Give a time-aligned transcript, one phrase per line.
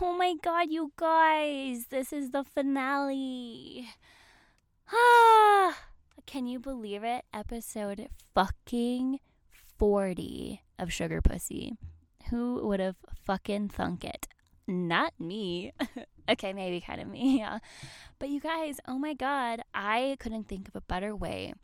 [0.00, 3.88] Oh my god, you guys, this is the finale.
[4.92, 5.78] Ah,
[6.26, 7.24] can you believe it?
[7.32, 9.20] Episode fucking
[9.78, 11.74] 40 of Sugar Pussy.
[12.30, 14.26] Who would have fucking thunk it?
[14.66, 15.72] Not me.
[16.28, 17.60] okay, maybe kind of me, yeah.
[18.18, 21.54] But you guys, oh my god, I couldn't think of a better way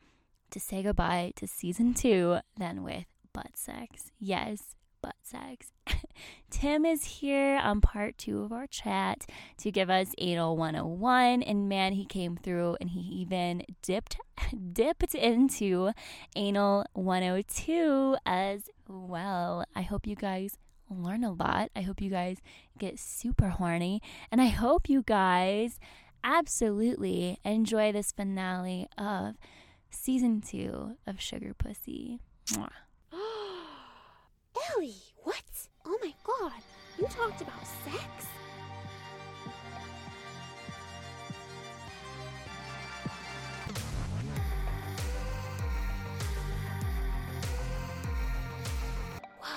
[0.50, 4.12] to say goodbye to season two than with butt sex.
[4.20, 5.72] Yes, butt sex.
[6.50, 9.26] Tim is here on part two of our chat
[9.58, 11.42] to give us anal 101.
[11.42, 14.16] And man, he came through and he even dipped
[14.72, 15.92] dipped into
[16.36, 19.64] anal 102 as well.
[19.74, 20.56] I hope you guys
[20.88, 21.70] learn a lot.
[21.74, 22.38] I hope you guys
[22.78, 24.02] get super horny.
[24.30, 25.78] And I hope you guys
[26.24, 29.36] absolutely enjoy this finale of
[29.90, 32.18] season two of Sugar Pussy.
[32.52, 32.70] Mwah.
[34.56, 35.42] Ellie, what?
[35.84, 36.52] Oh my god,
[36.98, 38.26] you talked about sex?
[49.40, 49.50] Wow.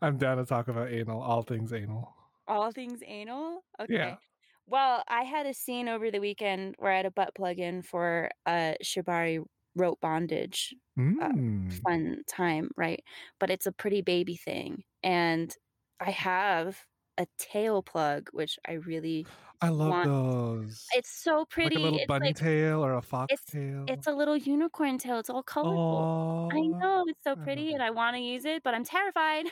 [0.00, 2.14] I'm down to talk about anal, all things anal.
[2.48, 3.64] All things anal?
[3.80, 3.94] Okay.
[3.94, 4.16] Yeah.
[4.66, 7.82] Well, I had a scene over the weekend where I had a butt plug in
[7.82, 9.44] for a Shibari
[9.76, 11.72] rope bondage Mm.
[11.82, 13.02] fun time, right?
[13.40, 14.84] But it's a pretty baby thing.
[15.02, 15.54] And
[16.00, 16.84] I have
[17.18, 19.26] a tail plug, which I really
[19.60, 20.86] I love want- those.
[20.94, 21.76] it's so pretty.
[21.76, 23.84] like a little bunny like tail or a fox it's- tail.
[23.88, 25.18] it's a little unicorn tail.
[25.18, 26.48] It's all colorful.
[26.52, 27.74] Oh, I know it's so pretty it.
[27.74, 29.46] and I want to use it, but I'm terrified.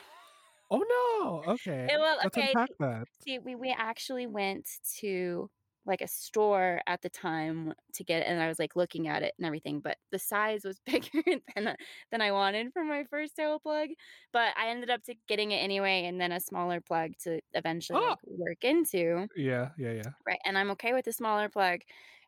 [0.69, 1.43] Oh no!
[1.53, 2.47] Okay, It will- let's okay.
[2.47, 3.07] unpack that.
[3.23, 4.67] See, we, we actually went
[4.99, 5.49] to
[5.85, 9.23] like a store at the time to get it, and I was like looking at
[9.23, 11.23] it and everything, but the size was bigger
[11.55, 11.75] than
[12.11, 13.89] than I wanted for my first tail plug.
[14.33, 18.01] But I ended up to getting it anyway, and then a smaller plug to eventually
[18.01, 18.15] Oh!
[18.15, 19.27] like, work into.
[19.35, 20.13] Yeah, yeah, yeah.
[20.27, 21.81] Right, and I'm okay with the smaller plug,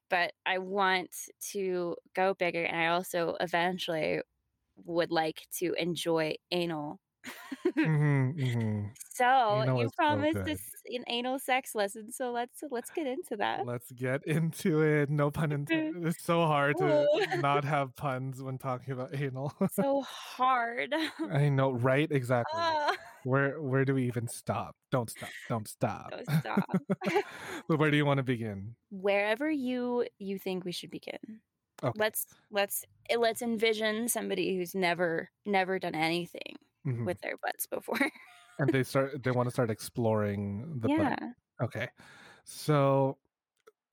[0.10, 1.16] but I want
[1.52, 4.22] to go bigger, and I also eventually
[4.78, 7.00] would like to enjoy anal.
[7.76, 8.82] hmm hmm
[9.14, 10.60] So Anal you so promised this
[10.94, 13.66] an anal sex lesson, so let's let's get into that.
[13.66, 15.10] Let's get into it.
[15.10, 16.06] No pun intended.
[16.08, 17.08] It's so hard to
[17.38, 19.54] not have puns when talking about anal.
[19.72, 20.94] so hard.
[21.32, 22.12] I know, right?
[22.12, 22.60] Exactly.
[22.60, 24.76] Ah, Where where do we even stop?
[24.92, 25.30] Don't stop.
[25.48, 26.12] Don't stop.
[26.12, 26.82] Don't stop.
[27.70, 28.76] but where do you want to begin?
[28.92, 31.40] Wherever you you think we should begin.
[31.84, 31.98] Okay.
[31.98, 37.06] Let's let's eh, let's envision somebody who's never never done anything Mhm.
[37.06, 38.00] with their butts before.
[38.60, 41.18] and they start they want to start exploring the butt.
[41.22, 41.32] yeah.
[41.62, 41.88] Okay.
[42.46, 43.18] So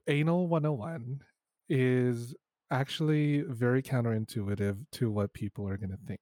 [0.08, 1.22] anal 101
[1.68, 2.34] is
[2.70, 6.20] actually very counterintuitive to what people are going to think.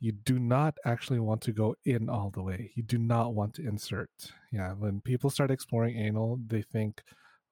[0.00, 2.72] You do not actually want to go in all the way.
[2.74, 4.10] You do not want to insert.
[4.52, 7.02] Yeah, when people start exploring anal, they think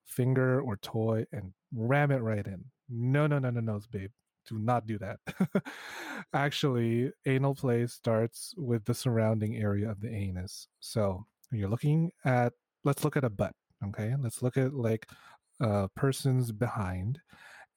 [0.07, 2.65] finger or toy and ram it right in.
[2.89, 4.11] No, no, no, no, no, babe.
[4.49, 5.19] Do not do that.
[6.33, 10.69] actually, anal play starts with the surrounding area of the anus.
[10.81, 12.53] So you're looking at
[12.85, 13.55] let's look at a butt
[13.87, 15.07] okay let's look at like
[15.61, 17.21] a person's behind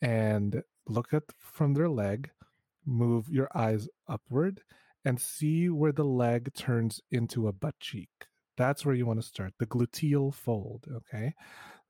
[0.02, 2.30] and look at from their leg
[2.86, 4.62] move your eyes upward
[5.06, 8.10] and see where the leg turns into a butt cheek
[8.58, 11.34] that's where you want to start the gluteal fold okay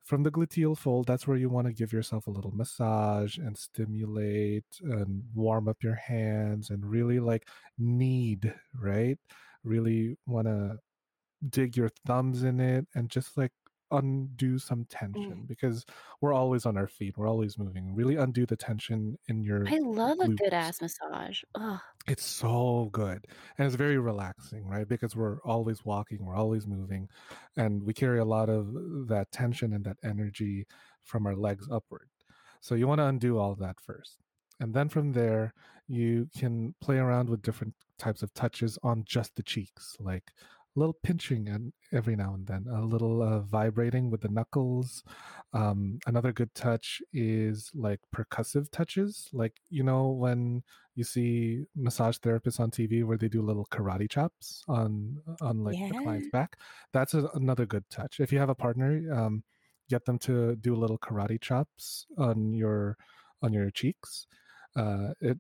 [0.04, 3.58] from the gluteal fold that's where you want to give yourself a little massage and
[3.58, 7.48] stimulate and warm up your hands and really like
[7.78, 9.18] knead right?
[9.64, 10.78] Really want to
[11.50, 13.52] dig your thumbs in it and just like
[13.92, 15.48] undo some tension mm.
[15.48, 15.86] because
[16.22, 19.78] we're always on our feet we're always moving really undo the tension in your I
[19.78, 21.42] love a good ass massage.
[21.56, 23.26] Oh, it's so good
[23.58, 27.08] and it's very relaxing right because we're always walking we're always moving
[27.58, 30.66] and we carry a lot of uh, that tension and that energy
[31.04, 32.08] from our legs upward.
[32.60, 34.18] So you want to undo all that first
[34.60, 35.54] and then from there
[35.88, 40.32] you can play around with different types of touches on just the cheeks like
[40.76, 45.04] little pinching and every now and then a little uh, vibrating with the knuckles.
[45.54, 49.30] Um, another good touch is like percussive touches.
[49.34, 50.64] Like you know when
[50.96, 55.76] you see massage therapists on tv where they do little karate chops on on like
[55.76, 56.58] the client's back?
[56.94, 58.20] That's a, another good touch.
[58.20, 59.44] If you have a partner um,
[59.90, 62.98] get them to do little karate chops on your
[63.42, 64.28] on your cheeks.
[64.76, 65.38] Uh, it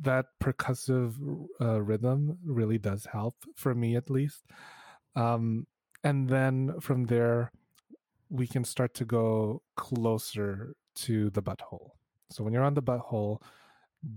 [0.00, 1.14] that percussive
[1.60, 4.44] uh, rhythm really does help for me at least
[5.16, 5.66] um,
[6.02, 7.50] and then from there
[8.30, 11.90] we can start to go closer to the butthole
[12.30, 13.40] so when you're on the butthole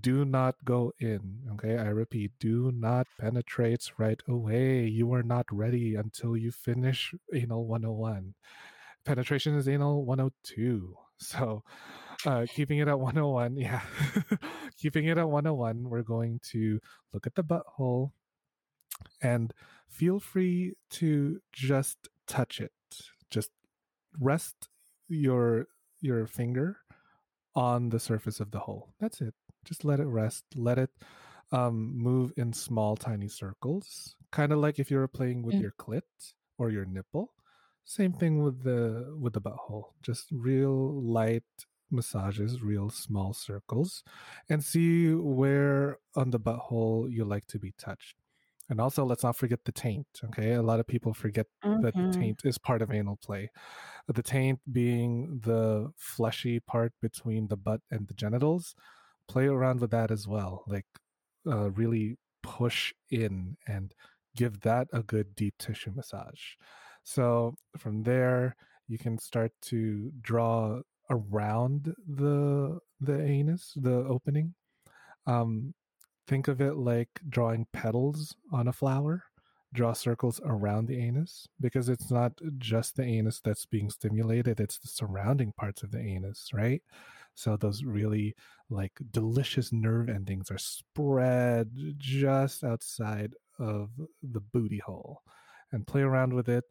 [0.02, 1.40] do not go in.
[1.54, 4.86] Okay, I repeat, do not penetrate right away.
[4.86, 8.34] You are not ready until you finish anal 101.
[9.06, 10.98] Penetration is anal 102.
[11.20, 11.64] So,
[12.26, 13.82] uh, keeping it at 101, yeah,
[14.78, 16.80] keeping it at 101, we're going to
[17.14, 18.12] look at the butthole
[19.22, 19.54] and
[19.88, 22.72] feel free to just touch it.
[23.30, 23.52] Just
[24.20, 24.70] rest
[25.08, 25.68] your
[26.02, 26.78] your finger
[27.56, 28.94] on the surface of the hole.
[29.00, 29.34] That's it.
[29.66, 30.46] Just let it rest.
[30.56, 30.92] Let it
[31.52, 35.62] um, move in small, tiny circles, kind of like if you were playing with Mm.
[35.62, 36.04] your clit
[36.58, 37.34] or your nipple.
[37.88, 39.94] Same thing with the with the butthole.
[40.02, 41.46] Just real light
[41.90, 44.04] massages, real small circles,
[44.50, 48.18] and see where on the butthole you like to be touched.
[48.70, 50.08] And also, let's not forget the taint.
[50.26, 51.48] Okay, a lot of people forget
[51.80, 52.12] that the Mhm.
[52.12, 53.50] taint is part of anal play.
[54.08, 58.76] The taint being the fleshy part between the butt and the genitals.
[59.28, 60.64] Play around with that as well.
[60.68, 60.88] Like,
[61.48, 63.94] uh, really push in and
[64.36, 66.56] give that a good deep tissue massage.
[67.08, 68.58] So from there,
[68.90, 74.56] you can start to draw around the the anus, the opening.
[75.26, 75.74] Um,
[76.28, 79.24] think of it like drawing petals on a flower.
[79.74, 84.80] Draw circles around the anus because it's not just the anus that's being stimulated it's
[84.80, 86.82] the surrounding parts of the anus right?
[87.36, 88.36] So those really
[88.70, 95.22] like delicious nerve endings are spread just outside of the booty hole.
[95.72, 96.64] And play around with it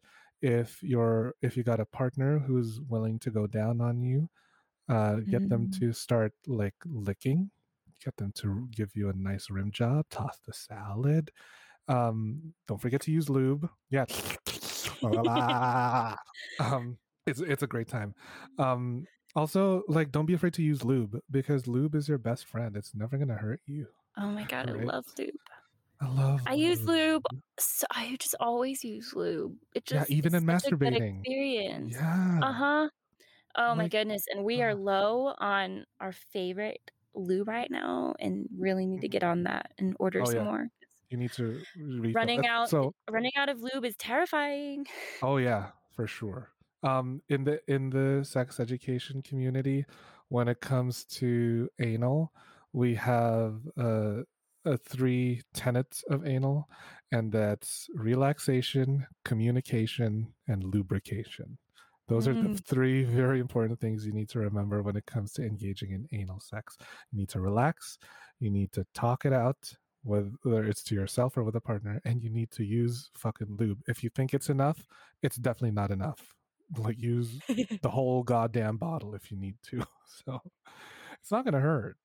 [0.43, 4.29] if you're if you got a partner who's willing to go down on you
[4.89, 5.79] uh get them Mm.
[5.81, 7.51] to start like licking
[8.05, 11.31] get them to give you a nice rim job toss the salad
[11.89, 14.05] um don't forget to use lube yeah
[16.61, 18.15] um it's it's a great time
[18.59, 22.77] um also like don't be afraid to use lube because lube is your best friend
[22.77, 23.87] it's never gonna hurt you
[24.19, 24.81] Oh my god, Right.
[24.81, 25.35] I love lube.
[26.01, 27.25] I love I use lube.
[27.59, 29.59] So I just always use lube.
[29.75, 31.25] It Yeah, even in such a good masturbating.
[31.25, 31.97] experience.
[31.97, 32.89] yeah Uh huh.
[33.57, 34.77] Oh my goodness, and we are uh.
[34.77, 39.97] low on our favorite lube right now, and really need to get on that and
[40.01, 40.45] order Oh, some yeah.
[40.45, 40.69] more.
[41.11, 41.67] you need to.
[42.13, 44.87] Running out, so running out of lube is terrifying.
[45.23, 46.53] Oh yeah, for sure.
[46.83, 49.87] Um, in the in the sex education community,
[50.29, 52.33] when it comes to anal,
[52.73, 54.23] we have uh,
[54.67, 56.69] uh three tenets of anal,
[57.13, 61.59] and that's relaxation, communication, and lubrication.
[62.09, 62.65] Those are the Mm.
[62.67, 66.41] three very important things you need to remember when it comes to engaging in anal
[66.41, 66.77] sex.
[67.13, 67.99] You need to relax,
[68.41, 69.73] you need to talk it out,
[70.05, 73.81] whether it's to yourself or with a partner, and you need to use fucking lube.
[73.89, 74.87] If you think it's enough,
[75.23, 76.35] it's definitely not enough.
[76.77, 77.43] Like use
[77.83, 79.83] the whole goddamn bottle if you need to.
[80.25, 80.41] So
[81.21, 81.97] it's not gonna hurt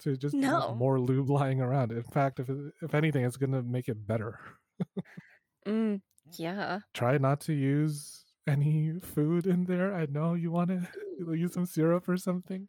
[0.00, 0.60] to just No.
[0.60, 1.92] have more lube lying around.
[1.92, 2.48] In fact, if
[2.82, 4.38] if anything, it's gonna make it better.
[5.66, 6.00] mm,
[6.36, 6.80] yeah.
[6.92, 9.94] Try not to use any food in there.
[9.94, 10.86] I know you want to
[11.34, 12.68] use some syrup or something.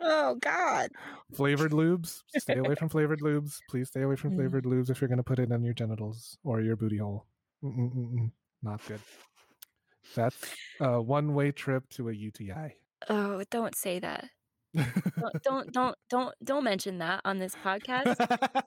[0.00, 0.90] Oh God.
[1.32, 2.22] Flavored lubes.
[2.36, 3.58] Stay away from flavored lubes.
[3.70, 4.36] Please stay away from Mm.
[4.36, 7.26] flavored lubes if you're gonna put it on your genitals or your booty hole.
[7.62, 8.30] Mm-mm-mm-mm.
[8.62, 9.00] Not good.
[10.14, 10.36] That's
[10.80, 12.74] a one-way trip to a UTI.
[13.08, 14.28] Oh, don't say that.
[14.74, 18.16] Don't don't don't don't, don't mention that on this podcast.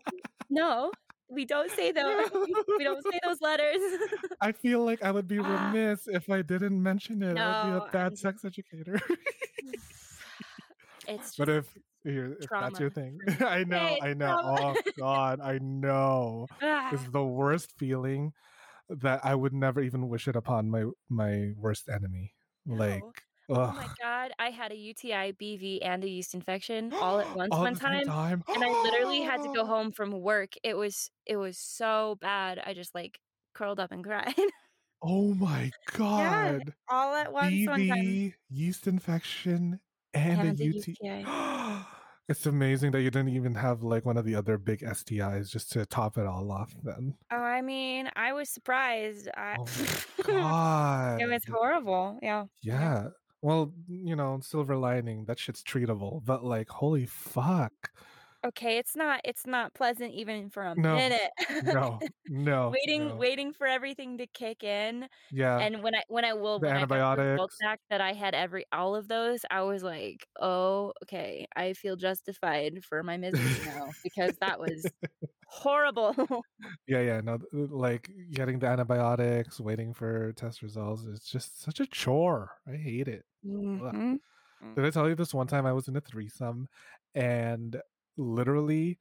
[0.47, 0.91] No,
[1.27, 2.29] we don't say those.
[2.77, 3.79] we don't say those letters.
[4.41, 5.71] I feel like I would be Ah.
[5.71, 7.35] remiss if I didn't mention it.
[7.35, 8.99] I'd be a bad I'm- sex educator.
[11.07, 11.65] it's but if,
[12.03, 14.27] here, if that's your thing, I know, Hey, I know.
[14.27, 14.75] trauma.
[14.77, 16.45] Oh God, I know.
[16.61, 18.33] It's the worst feeling
[18.89, 22.33] that I would never even wish it upon my my worst enemy.
[22.67, 23.01] Like,
[23.53, 27.51] oh my god, I had a UTI, BV, and a yeast infection all at once
[27.51, 28.03] All one at the same time.
[28.03, 28.43] time.
[28.53, 30.53] and I literally had to go home from work.
[30.63, 32.59] It was it was so bad.
[32.59, 33.19] I just like
[33.53, 34.35] curled up and cried
[35.01, 36.73] Oh my god.
[36.87, 38.21] all at once one time.
[38.29, 39.79] BV, yeast infection,
[40.13, 40.95] and, And a a UTI.
[41.03, 41.31] UTI.
[42.27, 45.71] it's amazing that you didn't even have like one of the other big STIs just
[45.73, 46.75] to top it all off.
[46.83, 49.27] Then, Oh, I mean, I was surprised.
[49.35, 49.65] I, oh
[50.21, 52.19] god, it was horrible.
[52.21, 52.45] Yeah.
[52.61, 53.09] Yeah.
[53.45, 56.25] Well, you know, silver lining, that shit's treatable.
[56.25, 57.91] But like, holy fuck.
[58.45, 61.31] Okay, it's not it's not pleasant even for a No, minute.
[61.61, 62.79] No, no.
[62.85, 63.17] waiting no.
[63.17, 65.07] waiting for everything to kick in.
[65.31, 65.67] Yeah.
[65.67, 67.57] and when I when I will the when I antibiotics.
[67.61, 71.95] back that I had every all of those, I was like, oh, okay, I feel
[71.97, 74.91] justified for my misery now because that was
[75.47, 76.15] horrible.
[76.87, 77.21] yeah, yeah.
[77.21, 81.05] No, like getting the antibiotics, waiting for test results.
[81.05, 82.51] It's just such a chore.
[82.67, 83.25] I hate it.
[83.45, 84.19] Mhm.
[84.75, 86.67] Did I tell you this one time I was in a threesome
[87.13, 87.81] and
[88.17, 88.99] literally,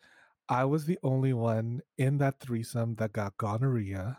[0.49, 4.19] I was the only one in that threesome that got gonorrhea,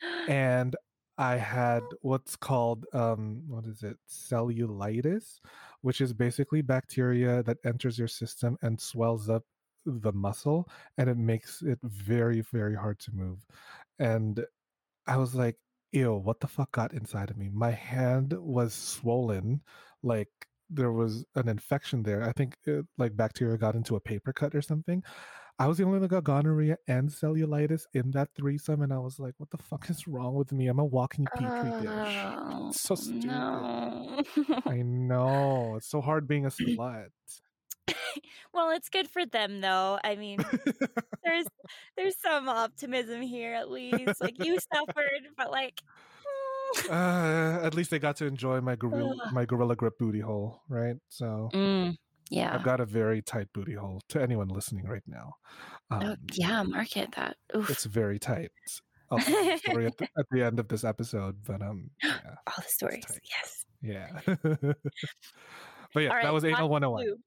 [0.28, 0.76] and
[1.16, 5.40] I had what's called um, what is it, cellulitis,
[5.82, 9.44] which is basically bacteria that enters your system and swells up
[9.86, 13.46] the muscle, and it makes it very very hard to move.
[13.98, 14.44] And
[15.06, 15.56] I was like,
[15.92, 17.50] ew, what the fuck got inside of me?
[17.52, 19.62] My hand was swollen,
[20.02, 20.30] like
[20.70, 22.22] there was an infection there.
[22.22, 25.02] I think it, like bacteria got into a paper cut or something.
[25.56, 28.98] I was the only one that got gonorrhea and cellulitis in that threesome, and I
[28.98, 30.66] was like, "What the fuck is wrong with me?
[30.66, 33.26] I'm a walking petri dish." Oh, It's so stupid.
[33.26, 34.20] no.
[34.66, 37.10] I know it's so hard being a slut.
[38.52, 39.98] well, it's good for them though.
[40.02, 40.38] I mean,
[41.24, 41.46] there's
[41.96, 44.20] there's some optimism here at least.
[44.20, 46.53] Like you suffered, but like mm.
[46.90, 50.96] Uh, at least they got to enjoy my gorilla, my gorilla grip booty hole, right?
[51.08, 51.96] So Mm,
[52.30, 52.54] yeah.
[52.54, 54.00] I've got a very tight booty hole.
[54.10, 55.34] To anyone listening right now,
[55.90, 57.36] Oh, um, yeah, market that.
[57.56, 57.70] Oof.
[57.70, 58.50] it's very tight.
[59.10, 62.54] I'll tell story at the, at the end of this episode, but um, yeah, All
[62.58, 63.04] the stories.
[63.24, 63.64] Yes.
[63.82, 64.20] yeah.
[65.94, 67.04] but yeah, right, that was anal of 101.
[67.06, 67.20] lube.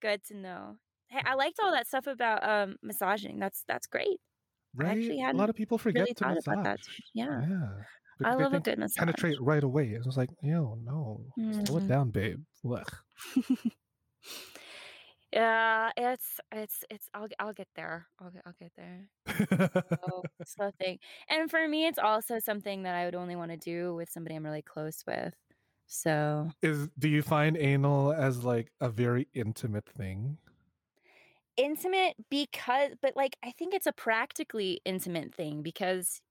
[0.00, 0.76] Good to know.
[1.08, 3.38] Hey, I liked all that stuff about um massaging.
[3.38, 4.20] That's that's great.
[4.74, 5.16] Right?
[5.16, 6.58] actually A lot of people forget Really to thought massage.
[6.58, 6.80] about that.
[7.14, 7.46] Yeah.
[7.48, 7.84] Yeah.
[8.22, 8.96] I love a good massage.
[8.96, 9.92] penetrate right away.
[9.92, 11.78] It was like, yo, no, slow Mhm.
[11.78, 12.44] it down, babe.
[15.32, 17.08] Yeah, it's it's it's.
[17.14, 18.08] I'll I'll get there.
[18.18, 19.10] I'll get I'll get there.
[20.00, 20.98] So slow thing.
[21.28, 24.36] And for me, it's also something that I would only want to do with somebody
[24.36, 25.34] I'm really close with.
[25.86, 30.38] So Is do you find anal as like a very intimate thing?
[31.58, 36.22] Intimate because, but like I think it's a practically intimate thing because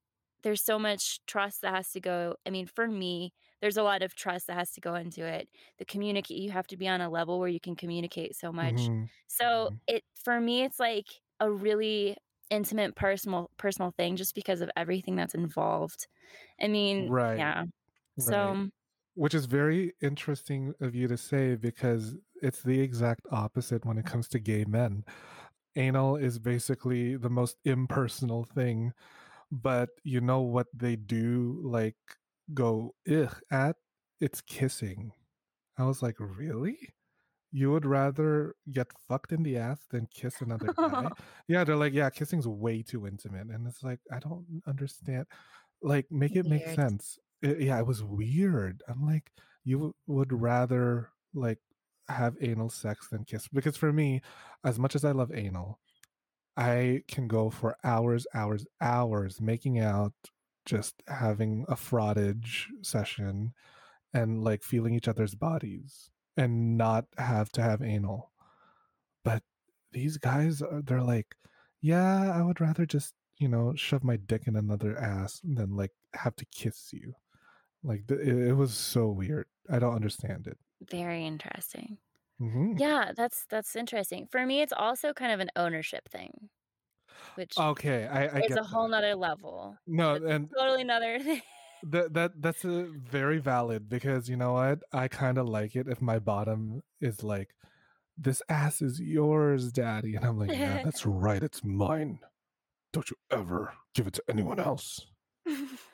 [0.44, 2.36] there's so much trust that has to go.
[2.46, 5.48] I mean, for me, there's a lot of trust that has to go into it.
[5.78, 8.90] The communicate, you have to be on a level where you can communicate so much.
[8.90, 9.10] Mhm.
[9.28, 9.80] So Mhm.
[9.88, 11.06] it for me, it's like
[11.40, 12.16] a really
[12.50, 16.06] intimate personal personal thing just because of everything that's involved.
[16.60, 17.34] I mean, Right.
[17.34, 17.64] yeah.
[18.16, 18.56] Right.
[18.56, 18.68] So
[19.18, 24.06] Which is very interesting of you to say because it's the exact opposite when it
[24.06, 25.04] comes to gay men.
[25.74, 28.92] Anal is basically the most impersonal thing,
[29.50, 31.96] but you know what they do like
[32.54, 33.74] go ugh at?
[34.20, 35.10] It's kissing.
[35.76, 36.78] I was like, really?
[37.50, 41.08] You would rather get fucked in the ass than kiss another guy?
[41.48, 43.48] yeah, they're like, yeah, kissing's way too intimate.
[43.48, 45.26] And it's like, I don't understand.
[45.82, 46.76] Like, make it make Weird.
[46.76, 47.18] sense.
[47.42, 48.82] It- yeah, it was weird.
[48.88, 49.32] I'm like,
[49.64, 51.58] you would rather like
[52.08, 54.22] have anal sex than kiss because for me,
[54.64, 55.78] as much as I love anal,
[56.56, 60.14] I can go for hours, hours, hours making out,
[60.66, 63.54] just having a frottage session
[64.14, 68.32] and like feeling each other's bodies and not have to have anal.
[69.24, 69.42] But
[69.92, 71.36] these guys are they're like,
[71.80, 75.92] yeah, I would rather just, you know, shove my dick in another ass than like
[76.14, 77.14] have to kiss you.
[77.82, 79.46] Like th- it, it was so weird.
[79.70, 80.58] I don't understand it.
[80.90, 81.98] very interesting.
[82.38, 84.28] hmm Yeah, that's that's interesting.
[84.28, 86.50] For me, it's also kind of an ownership thing,
[87.34, 88.88] which Okay, I, I is a whole that.
[88.88, 89.78] nother level.
[89.86, 91.42] No, That's and totally another thing.
[91.82, 94.82] that that that's a very valid because you know what?
[94.92, 97.54] I kind of like it if my bottom is like,
[98.16, 102.20] "This ass is yours, daddy," and I'm like, "Yeah, that's right, it's mine.
[102.92, 105.06] Don't you ever give it to anyone else."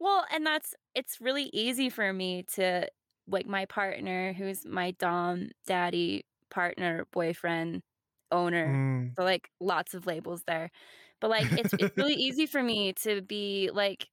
[0.00, 2.88] well, and that's it's really easy for me to
[3.26, 7.82] like my partner, who's my dom, daddy, partner, boyfriend,
[8.30, 8.66] owner.
[8.68, 10.70] Mm, So like lots of labels there.
[11.20, 14.08] But like it's it's really easy for me to be like,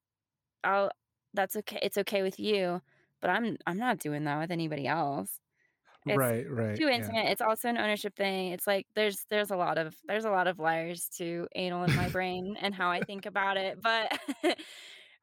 [0.64, 0.92] I'll
[1.34, 1.80] that's okay.
[1.84, 2.82] It's okay with you,
[3.22, 5.40] but I'm I'm not doing that with anybody else.
[6.08, 6.78] It's right, right.
[6.78, 6.96] too yeah.
[6.96, 7.32] intimate.
[7.32, 8.52] It's also an ownership thing.
[8.52, 11.96] It's like there's there's a lot of there's a lot of layers to anal in
[11.96, 13.82] my brain and how I think about it.
[13.82, 14.20] But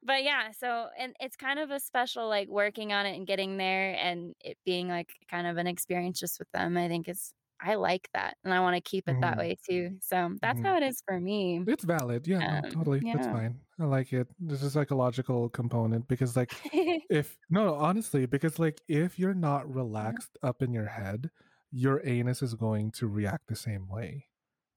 [0.03, 3.57] but yeah, so and it's kind of a special like working on it and getting
[3.57, 6.77] there and it being like kind of an experience just with them.
[6.77, 9.39] I think is I like that and I want to keep it that Mhm.
[9.39, 9.99] way too.
[10.01, 10.63] So that's Mhm.
[10.63, 11.67] how it is for me.
[11.67, 12.27] It's valid.
[12.27, 13.05] Yeah, no, Um, totally.
[13.11, 13.61] That's fine.
[13.79, 14.29] I like it.
[14.39, 16.57] There's a psychological component because, like,
[17.09, 21.31] if no, no, honestly, because like if you're not relaxed up in your head,
[21.71, 24.27] your anus is going to react the same way.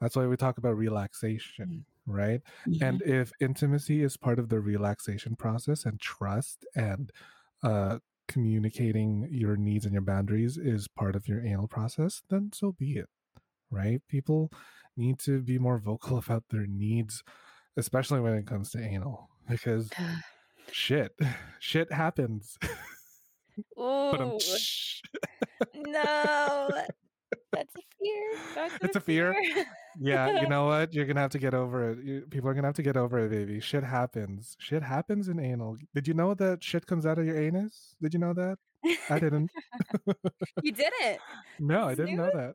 [0.00, 2.41] That's why we talk about relaxation, right?
[2.67, 2.89] Yeah.
[2.89, 7.13] And if intimacy is part of the relaxation process and trust and
[7.63, 7.99] uh
[8.29, 12.97] communicating your needs and your boundaries is part of your anal process, then so be
[12.97, 13.09] it.
[13.71, 14.01] Right?
[14.09, 14.51] People
[14.97, 17.23] need to be more vocal about their needs,
[17.77, 19.91] especially when it comes to anal, because
[20.73, 21.13] shit,
[21.61, 22.59] shit happens.
[23.79, 24.39] I'm
[25.75, 26.69] no.
[27.57, 28.41] That's a fear.
[28.55, 29.35] That's It's a fear?
[29.99, 30.93] yeah, you know what?
[30.93, 31.99] You're gonna have to get over it.
[32.05, 33.61] You, people are gonna have to get over it, baby.
[33.61, 34.57] Shit happens.
[34.61, 35.77] Shit happens in anal.
[35.95, 37.97] Did you know that shit comes out of your anus?
[38.03, 38.59] Did you know that?
[39.11, 39.50] I didn't.
[40.62, 41.19] you did it.
[41.59, 42.55] No, I didn't know that.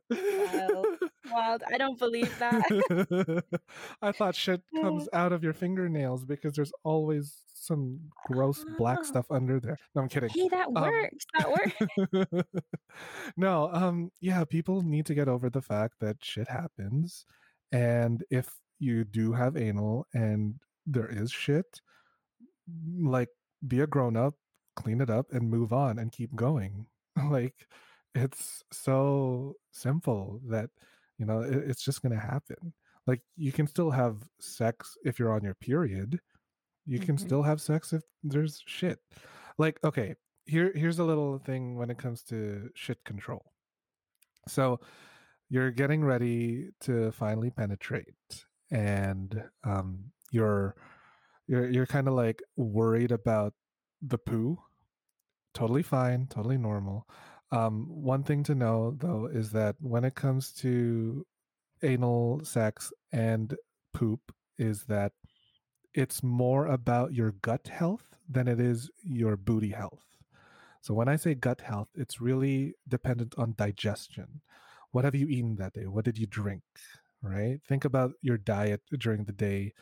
[0.70, 0.86] Wild.
[1.30, 1.62] Wild.
[1.72, 3.44] I don't believe that.
[4.02, 9.04] I thought shit comes out of your fingernails because there's always some gross black Ah.
[9.04, 9.78] stuff under there.
[9.94, 10.30] No, I'm kidding.
[10.30, 11.24] hey, that Um, works.
[11.38, 12.44] That works.
[13.36, 17.24] no, um, yeah, people need to get over the fact that shit happens.
[17.70, 18.48] And if
[18.78, 21.80] you do have anal and there is shit,
[23.00, 23.28] like
[23.66, 24.34] be a grown up,
[24.76, 26.86] clean it up and move on and keep going.
[27.30, 27.66] like
[28.14, 30.70] it's so simple that,
[31.18, 32.72] you know, it, it's just going to happen.
[33.06, 36.20] Like you can still have sex if you're on your period.
[36.86, 37.20] You can Mhm.
[37.20, 39.00] still have sex if there's shit.
[39.58, 43.52] Like, okay, here here's a little thing when it comes to shit control.
[44.48, 44.80] So
[45.48, 48.14] you're getting ready to finally penetrate
[48.70, 50.76] and um you're
[51.46, 53.54] you're you're kind of like worried about
[54.02, 54.58] the poo.
[55.54, 57.06] Totally fine, totally normal.
[57.50, 61.26] Um one thing to know though is that when it comes to
[61.82, 63.56] anal sex and
[63.92, 64.20] poop
[64.58, 65.12] is that
[65.94, 70.04] it's more about your gut health than it is your booty health.
[70.80, 74.40] So when I say gut health, it's really dependent on digestion.
[74.90, 75.86] What have you eaten that day?
[75.86, 76.62] What did you drink?
[77.22, 77.60] Right?
[77.68, 79.74] Think about your diet during the day,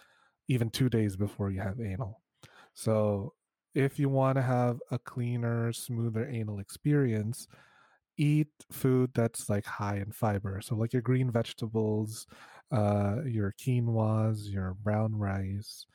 [0.49, 2.21] even two days before you have anal.
[2.75, 3.33] So
[3.75, 7.49] if you want to have a cleaner, smoother anal experience,
[8.17, 10.61] eat food that's like high in fiber.
[10.63, 12.27] So like your green vegetables,
[12.73, 15.87] uh, your quinoas, your brown rice,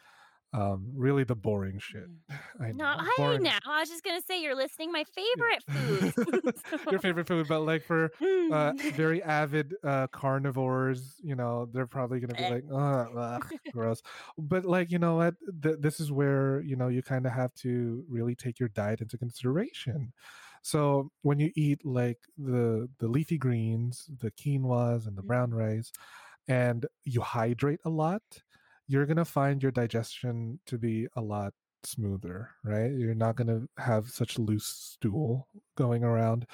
[0.57, 2.07] um, really the boring shit.
[2.61, 3.57] I No, know, hey boring- now.
[3.67, 6.63] I was just gonna say you're listing my favorite foods.
[6.91, 8.91] your favorite food, but like for uh, Mm.
[8.95, 12.49] very avid uh, carnivores, you know, they're probably going to be Eh.
[12.49, 13.39] like, oh,
[13.71, 14.01] gross.
[14.37, 15.35] But like, you know what?
[15.61, 19.01] Th- this is where, you know, you kind of have to really take your diet
[19.01, 20.13] into consideration.
[20.61, 25.91] So when you eat like the the leafy greens, the quinoas and the brown rice,
[26.47, 28.23] and you hydrate a lot,
[28.87, 32.91] you're going to find your digestion to be a lot smoother, right?
[32.91, 36.45] You're not going to have such loose stool going around.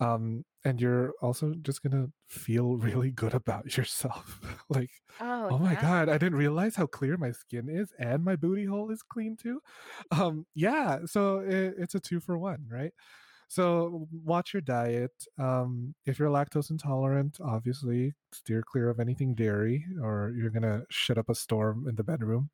[0.00, 4.40] Um, and you're also just going to feel really good about yourself.
[4.68, 5.82] like, oh, oh my yeah.
[5.82, 9.36] god, I didn't realize how clear my skin is and my booty hole is clean
[9.36, 9.60] too.
[10.10, 12.92] Um, yeah, so it, it's a two for one, right?
[13.50, 15.12] So watch your diet.
[15.38, 21.18] Um, if you're lactose intolerant, obviously steer clear of anything dairy, or you're gonna shut
[21.18, 22.50] up a storm in the bedroom.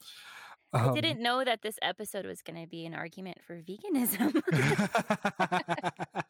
[0.75, 4.43] I Um, didn't know that this episode was going to be an argument for veganism.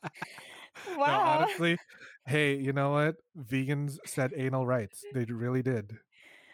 [1.07, 1.21] No, wow.
[1.21, 1.79] honestly,
[2.27, 3.17] hey, you know what?
[3.39, 5.07] Vegans said anal rights.
[5.13, 5.99] They really did.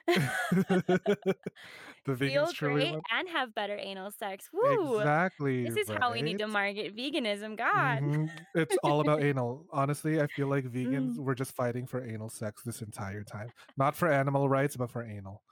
[0.08, 4.48] the Feel vegans great and have better anal sex.
[4.52, 4.98] Woo.
[4.98, 5.68] exactly.
[5.68, 7.56] This is how we need to market veganism.
[7.56, 8.00] God.
[8.02, 8.28] Mhm.
[8.54, 9.66] It's all about anal.
[9.72, 11.24] Honestly, I feel like vegans Mm.
[11.24, 13.50] were just fighting for anal sex this entire time.
[13.76, 15.42] Not for animal rights, but for anal.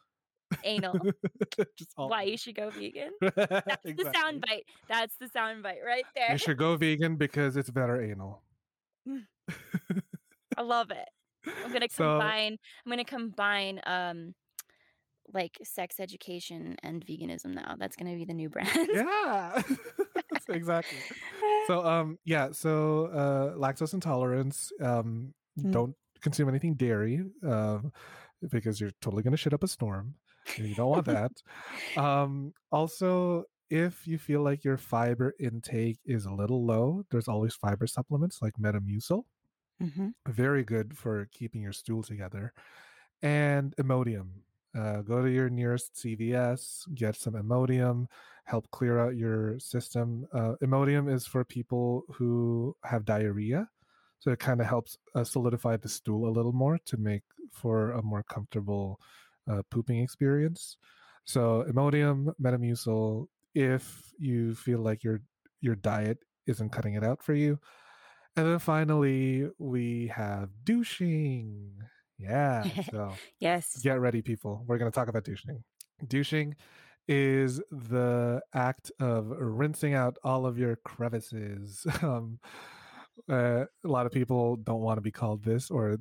[0.65, 0.99] Anal.
[1.97, 3.13] Why you should go vegan.
[3.21, 4.65] That's That's the sound bite.
[4.89, 6.33] That's the sound bite right there.
[6.33, 8.43] You should go vegan because it's better anal.
[10.57, 11.09] I love it.
[11.65, 12.59] I'm gonna So- combine.
[12.85, 14.35] I'm gonna combine um,
[15.33, 17.75] like sex education and veganism now.
[17.79, 18.89] That's gonna be the new brand.
[18.93, 19.63] yeah.
[20.49, 20.99] exactly.
[21.67, 25.73] So um yeah, so uh lactose intolerance, um Mm.
[25.73, 27.93] don't consume anything dairy, um
[28.51, 30.15] because you're totally gonna shit up a storm.
[30.57, 31.33] and You don't want that.
[31.97, 37.55] um also if you feel like your fiber intake is a little low, there's always
[37.55, 39.23] fiber supplements like Metamucil.
[39.83, 40.09] mm-hmm.
[40.27, 42.53] very good for keeping your stool together.
[43.23, 44.29] And Imodium.
[44.77, 48.07] Uh, go to your nearest CVS, get some Imodium,
[48.45, 50.27] help clear out your system.
[50.33, 53.69] Uh, Imodium is for people who have diarrhea.
[54.21, 57.93] So it kind of helps uh, solidify the stool a little more to make for
[57.93, 59.01] a more comfortable
[59.51, 60.77] uh, pooping experience.
[61.25, 65.21] So Imodium, Metamucil, if you feel like your
[65.61, 67.59] your diet isn't cutting it out for you,
[68.37, 71.73] and then finally, we have douching.
[72.21, 72.65] Yeah.
[72.91, 73.81] So Yes.
[73.83, 74.65] get ready, people.
[74.67, 75.65] We're going to talk about douching.
[76.07, 76.55] Douching
[77.09, 81.87] is the act of rinsing out all of your crevices.
[82.03, 82.39] Um,
[83.29, 85.99] uh, a lot of people don't want to be called this, or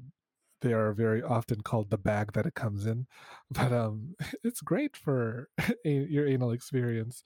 [0.61, 3.07] they are very often called the bag that it comes in.
[3.51, 5.49] But um, it's great for
[5.85, 7.23] a- your anal experience.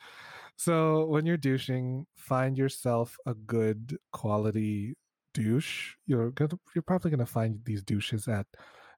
[0.58, 4.96] So when you're douching, find yourself a good quality
[5.34, 8.46] douche, you're gonna you're probably gonna find these douches at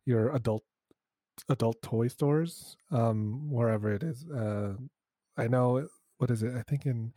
[0.05, 0.63] your adult
[1.49, 4.25] adult toy stores, um, wherever it is.
[4.29, 4.73] Uh,
[5.37, 5.87] I know
[6.17, 6.53] what is it?
[6.55, 7.13] I think in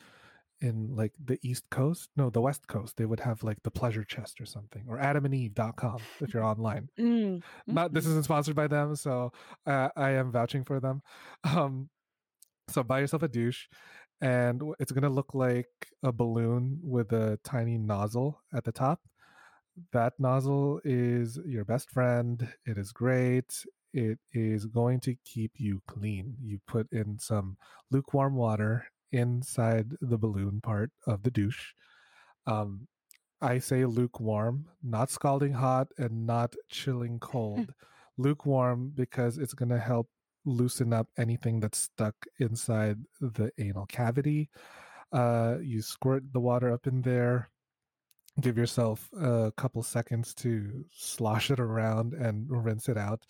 [0.61, 4.03] in like the East Coast, no, the West Coast, they would have like the pleasure
[4.03, 6.89] chest or something, or adamandeve.com if you're online.
[6.99, 7.43] Mm.
[7.67, 9.33] Not this isn't sponsored by them, so
[9.67, 11.03] uh, I am vouching for them.
[11.45, 11.89] Um,
[12.69, 13.67] so buy yourself a douche,
[14.21, 15.69] and it's gonna look like
[16.03, 19.01] a balloon with a tiny nozzle at the top.
[19.93, 22.49] That nozzle is your best friend.
[22.67, 23.65] It is great.
[23.93, 26.37] It is going to keep you clean.
[26.43, 27.57] You put in some
[27.91, 31.73] lukewarm water inside the balloon part of the douche.
[32.47, 32.89] Um,
[33.41, 37.73] I say lukewarm, not scalding hot and not chilling cold.
[38.19, 40.09] lukewarm because it's going to help
[40.45, 44.51] loosen up anything that's stuck inside the anal cavity.
[45.13, 47.51] Uh, you squirt the water up in there.
[48.41, 53.23] Give yourself a couple seconds to slosh it around and rinse it out.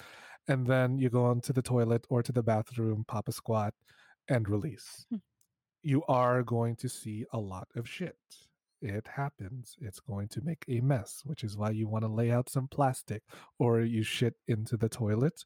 [0.49, 3.75] And then you go on to the toilet or to the bathroom, pop a squat,
[4.29, 5.07] and release.
[5.11, 5.17] Hmm.
[5.83, 8.17] You are going to see a lot of shit.
[8.81, 9.77] It happens.
[9.81, 12.69] It's going to make a mess, which is why you want to lay out some
[12.69, 13.23] plastic
[13.59, 15.45] or you shit into the toilet.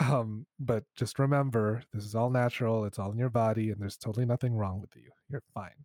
[0.00, 2.84] Um, but just remember, this is all natural.
[2.84, 5.10] It's all in your body, and there's totally nothing wrong with you.
[5.28, 5.84] You're fine.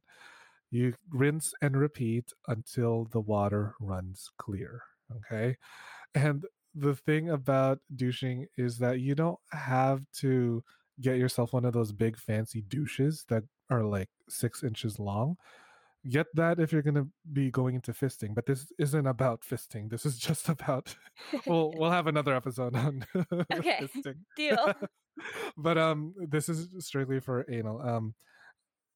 [0.73, 4.81] You rinse and repeat until the water runs clear.
[5.17, 5.57] Okay.
[6.15, 10.63] And the thing about douching is that you don't have to
[10.99, 15.35] get yourself one of those big fancy douches that are like six inches long.
[16.09, 19.91] Get that if you're going to be going into fisting, but this isn't about fisting.
[19.91, 20.95] This is just about.
[21.45, 23.05] We'll we'll have another episode on
[23.53, 23.79] Okay.
[23.95, 24.15] fisting.
[24.35, 24.73] Deal.
[25.55, 27.79] but um, this is strictly for anal.
[27.79, 28.15] Um,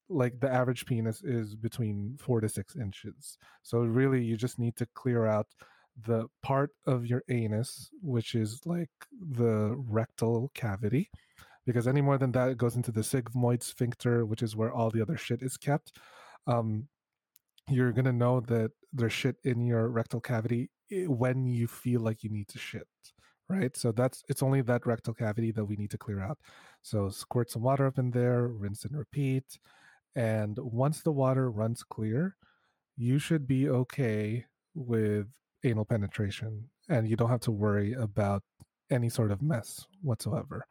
[0.08, 3.38] like the average penis is between four to six inches.
[3.62, 5.46] So really, you just need to clear out
[6.06, 11.10] the part of your anus, which is like the rectal cavity,
[11.66, 14.90] because any more than that, it goes into the sigmoid sphincter, which is where all
[14.90, 15.92] the other shit is kept.
[16.46, 16.88] Um,
[17.68, 22.30] you're gonna know that there's shit in your rectal cavity when you feel like you
[22.30, 22.88] need to shit
[23.48, 26.38] right so that's it's only that rectal cavity that we need to clear out
[26.82, 29.58] so squirt some water up in there rinse and repeat
[30.18, 32.36] and once the water runs clear
[32.96, 35.28] you should be okay with
[35.64, 38.42] anal penetration and you don't have to worry about
[38.90, 40.66] any sort of mess whatsoever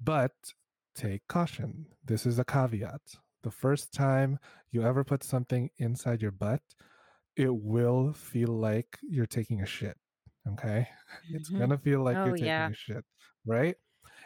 [0.00, 0.32] but
[0.94, 3.00] take caution this is a caveat
[3.42, 4.38] the first time
[4.70, 6.62] you ever put something inside your butt
[7.36, 9.96] it will feel like you're taking a shit
[10.48, 10.88] okay
[11.32, 11.50] it's Mhm.
[11.50, 12.70] gonna feel like Oh, you're taking yeah.
[12.70, 13.04] a shit
[13.46, 13.76] right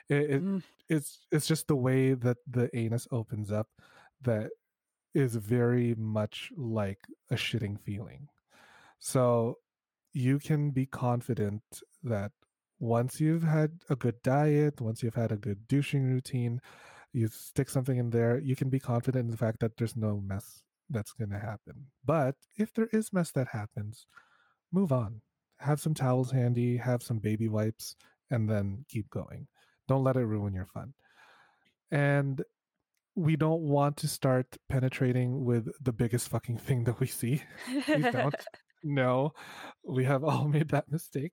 [0.08, 0.62] it, it Mm.
[0.88, 3.68] it's it's just the way that the anus opens up
[4.24, 4.50] that
[5.14, 8.28] is very much like a shitting feeling.
[8.98, 9.58] So
[10.12, 11.62] you can be confident
[12.02, 12.32] that
[12.78, 16.60] once you've had a good diet once you've had a good douching routine
[17.12, 20.20] you stick something in there you can be confident in the fact that there's no
[20.20, 21.86] mess that's going to happen.
[22.04, 24.06] But if there is mess that happens
[24.72, 25.20] move on.
[25.60, 27.96] Have some towels handy have some baby wipes
[28.30, 29.46] and then keep going.
[29.88, 30.92] Don't let it ruin your fun.
[31.90, 32.42] And
[33.16, 37.42] we don't want to start penetrating with the biggest fucking thing that we see.
[37.88, 38.34] We don't.
[38.86, 39.32] No.
[39.82, 41.32] We have all made that mistake.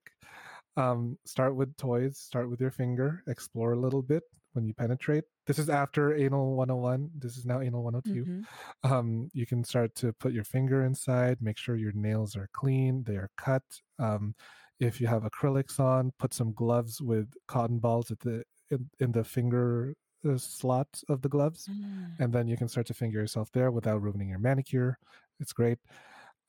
[0.77, 5.25] Um start with toys start with your finger explore a little bit when you penetrate.
[5.47, 8.89] This is after anal 101 this is now anal 102 Mhm.
[8.89, 13.03] um, you can start to put your finger inside make sure your nails are clean
[13.03, 13.63] they are cut.
[13.99, 14.33] Um,
[14.79, 19.11] if you have acrylics on put some gloves with cotton balls at the in, in
[19.11, 19.93] the finger
[20.27, 22.19] uh, slot of the gloves Mm.
[22.19, 24.97] and then you can start to finger yourself there without ruining your manicure.
[25.39, 25.79] It's great.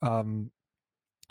[0.01, 0.51] Um,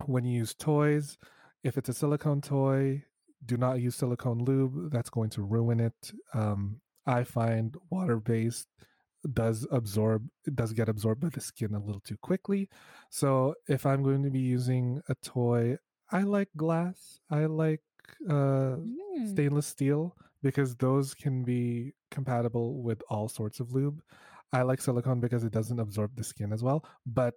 [0.07, 1.19] when you use toys
[1.63, 3.05] if it's a silicone toy
[3.45, 6.13] do not use silicone lube that's going to ruin it.
[6.35, 8.69] Um, i find water based
[9.35, 12.69] does absorb does get absorbed by the skin a little too quickly.
[13.11, 15.77] So if i'm going to be using a toy
[16.11, 17.83] i like glass i like
[18.29, 19.29] uh, Mm.
[19.31, 24.03] stainless steel because those can be compatible with all sorts of lube
[24.53, 27.35] i like silicone because it doesn't absorb the skin as well but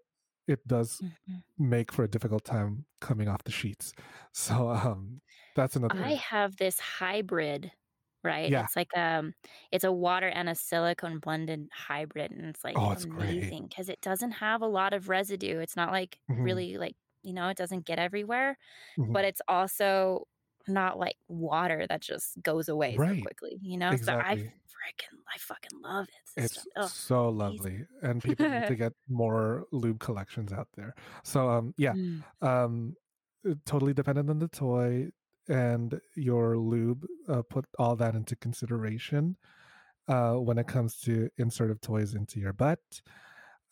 [0.48, 1.44] it does Mhm.
[1.58, 3.94] make for a difficult time coming off the sheets
[4.34, 5.22] so um
[5.56, 7.72] that's another I have this hybrid,
[8.24, 8.52] right?
[8.52, 8.68] Yeah.
[8.68, 9.34] It's like um
[9.72, 13.90] it's a water and a silicone blended hybrid and it's like Oh, it's amazing cuz
[13.90, 15.60] it doesn't have a lot of residue.
[15.60, 16.66] It's not like Mhm.
[16.68, 18.58] really like, you know, it doesn't get everywhere,
[18.98, 19.16] Mhm.
[19.16, 20.28] but it's also
[20.68, 23.96] not like water that just goes away so quickly, you know?
[23.96, 26.44] So I've freaking, I fucking love it.
[26.44, 26.68] It's.
[26.76, 26.90] Ugh.
[26.90, 30.94] so lovely, and people need to get more lube collections out there.
[31.24, 32.24] So, um, yeah, Mm.
[32.42, 32.96] um,
[33.50, 35.10] uh, totally dependent on the toy
[35.48, 37.06] and your lube.
[37.30, 39.38] Uh, put all that into consideration
[40.08, 42.80] uh, when it comes to insert of toys into your butt.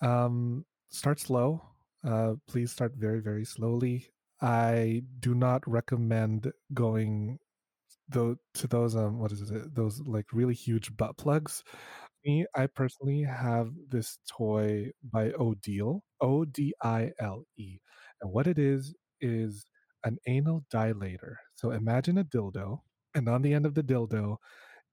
[0.01, 1.61] Um, start slow.
[2.03, 4.09] Uh, please start very, very slowly.
[4.43, 7.39] I do not recommend going
[8.09, 11.63] though to those um what is it those like really huge butt plugs.
[12.25, 17.79] Me i personally have this toy by odile o-d-i-l-e
[18.21, 19.65] and what it is is
[20.05, 21.35] an anal dilator.
[21.55, 22.79] So imagine a dildo
[23.15, 24.37] and on the end of the dildo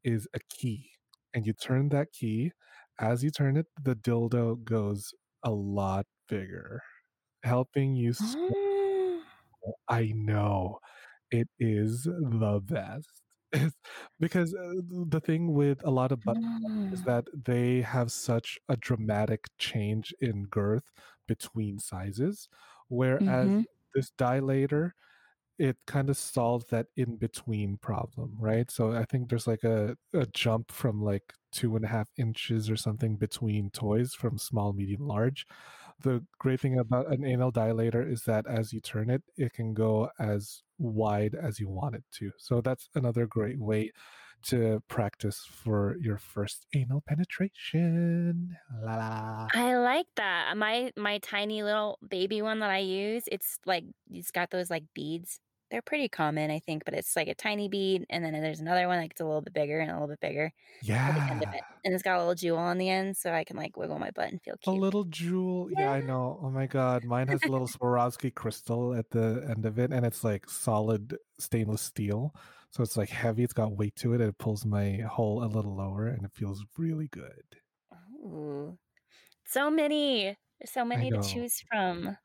[0.05, 0.91] is a key
[1.35, 2.53] and you turn that key.
[3.01, 6.83] As you turn it the dildo goes a lot bigger
[7.45, 8.70] helping you swallow
[9.89, 10.81] I know.
[11.31, 13.23] It is the best.
[14.21, 14.75] Because uh,
[15.09, 16.39] the thing with a lot of butt
[16.93, 17.07] is Mm.
[17.07, 20.85] that they have such a dramatic change in girth
[21.29, 22.49] between sizes,
[22.89, 23.65] whereas Mhm.
[23.95, 24.93] this dilator,
[25.59, 28.71] it kind of solves that in between problem, right?
[28.71, 32.71] So I think there's like a, a jump from like two and a half inches
[32.71, 35.47] or something between toys from small, medium, large.
[36.03, 39.75] The great thing about an anal dilator is that as you turn it, it can
[39.75, 42.31] go as wide as you want it to.
[42.39, 43.93] So that's another great way
[44.43, 48.57] to practice for your first anal penetration.
[48.83, 49.49] La la.
[49.55, 50.57] I like that.
[50.57, 54.85] My my tiny little baby one that I use, it's like it's got those like
[54.95, 55.41] beads.
[55.71, 58.89] They're pretty common, I think, but it's like a tiny bead, and then there's another
[58.89, 60.53] one it's a little bit bigger and a little bit bigger
[61.07, 61.59] at the end of Yeah.
[61.59, 63.99] it, and it's got a little jewel on the end, so I can like wiggle
[64.01, 65.71] my butt and feel A little jewel.
[65.71, 66.39] Yeah, I know.
[66.43, 67.05] Oh my god.
[67.05, 71.17] Mine has a little Swarovski crystal at the end of it, and it's like solid
[71.39, 72.35] stainless steel.
[72.71, 75.47] So it's like heavy, it's got weight to it, and it pulls my hole a
[75.49, 77.61] little lower and it feels really good.
[78.25, 78.79] Ooh,
[79.47, 82.17] so many, There's so many to choose from.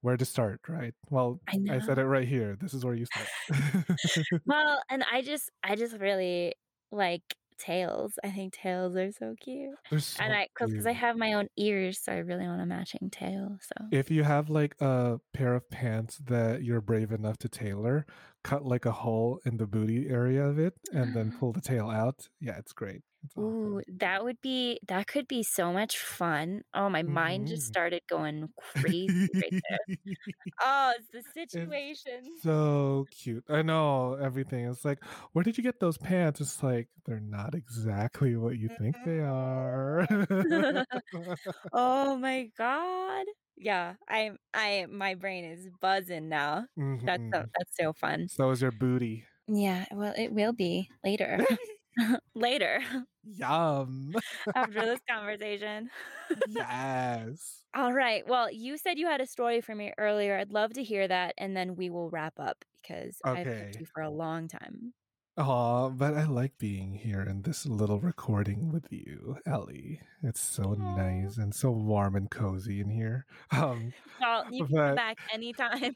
[0.00, 0.94] Where to start, right?
[1.10, 2.56] Well, I I said it right here.
[2.60, 3.28] This is where you start.
[4.46, 6.54] Well, and I just, I just really
[6.92, 7.22] like
[7.58, 8.12] tails.
[8.24, 11.48] I think tails are so cute, They're so and I, because I have my own
[11.56, 13.58] ears, so I really want a matching tail.
[13.60, 13.86] So.
[13.92, 18.06] If you have like a pair of pants that you're brave enough to tailor,
[18.44, 21.38] cut like a hole in the booty area of it and then mm-hmm.
[21.38, 22.28] pull the tail out.
[22.40, 23.02] Yeah, it's great.
[23.24, 26.62] It's Ooh, that would be that could be so much fun.
[26.74, 27.66] Oh, my mind just Mhm.
[27.66, 29.78] started going crazy right there.
[30.62, 32.40] Oh, it's the It's situation.
[32.42, 33.44] so cute.
[33.48, 34.66] I know everything.
[34.66, 35.02] It's like,
[35.32, 36.40] where did you get those pants?
[36.40, 40.06] It's like they're not exactly what you think they are.
[41.72, 43.26] oh my god.
[43.56, 46.66] Yeah, I I my brain is buzzing now.
[47.06, 47.50] That's so, Mhm.
[47.58, 48.28] that's so fun.
[48.28, 49.26] So is your booty.
[49.48, 51.44] Yeah, well, it will be later.
[52.34, 52.80] later
[53.24, 54.14] Yum.
[54.54, 55.90] after this conversation.
[56.44, 57.64] yes.
[57.74, 58.26] All right.
[58.26, 60.36] Well, you said you had a story for me earlier.
[60.36, 63.78] I'd love to hear that, and then we will wrap up because I've kept Okay.
[63.78, 64.94] you for a long time.
[65.38, 70.02] Aw, but I like being here in this little recording with you, Ellie.
[70.22, 70.94] It's so Aw.
[70.94, 73.24] nice and so warm and cozy in here.
[73.50, 75.94] Um, Well, you can come back anytime.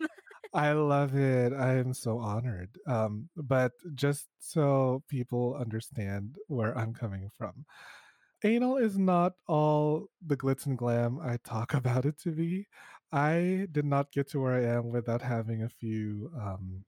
[0.55, 1.53] I love it.
[1.53, 2.71] I am so honored.
[2.87, 7.65] Um, but just so people understand where I'm coming from,
[8.45, 12.67] anal is not all the glitz and glam I talk about it to be.
[13.13, 16.85] I did not get to where I am without having a few um,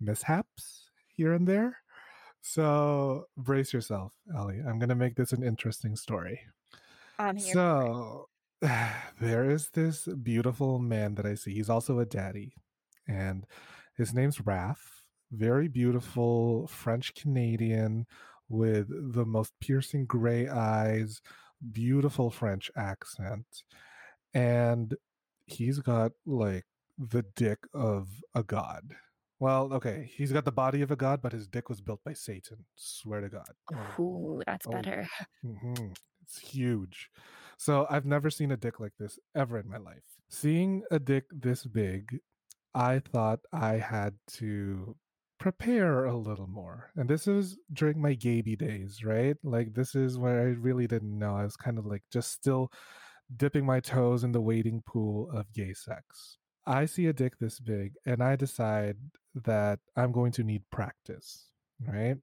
[0.00, 1.78] mishaps here and there.
[2.40, 4.60] So brace yourself, Ellie.
[4.60, 6.40] I'm going to make this an interesting story.
[7.18, 7.52] I'm here.
[7.52, 8.28] So
[9.20, 11.54] there is this beautiful man that I see.
[11.54, 12.54] He's also a daddy,
[13.08, 13.46] and
[13.96, 14.76] his name's Raph.
[15.32, 18.06] Very beautiful French Canadian
[18.48, 21.20] with the most piercing gray eyes,
[21.72, 23.64] beautiful French accent,
[24.34, 24.94] and
[25.46, 26.64] he's got like
[26.98, 28.94] the dick of a god.
[29.38, 32.14] Well, okay, he's got the body of a god, but his dick was built by
[32.14, 32.64] Satan.
[32.74, 33.50] Swear to God.
[33.74, 35.06] Oh, Ooh, that's oh, better.
[35.42, 35.88] hmm
[36.22, 37.10] It's huge.
[37.58, 40.02] So I've never seen a dick like this ever in my life.
[40.28, 42.20] Seeing a dick this big,
[42.76, 44.96] I thought I had to
[45.38, 46.90] prepare a little more.
[46.94, 49.36] And this is during my gaby days, right?
[49.42, 51.36] Like this is where I really didn't know.
[51.36, 52.70] I was kind of like just still
[53.34, 56.36] dipping my toes in the wading pool of gay sex.
[56.66, 58.96] I see a dick this big and I decide
[59.34, 61.46] that I'm going to need practice,
[61.80, 62.16] right?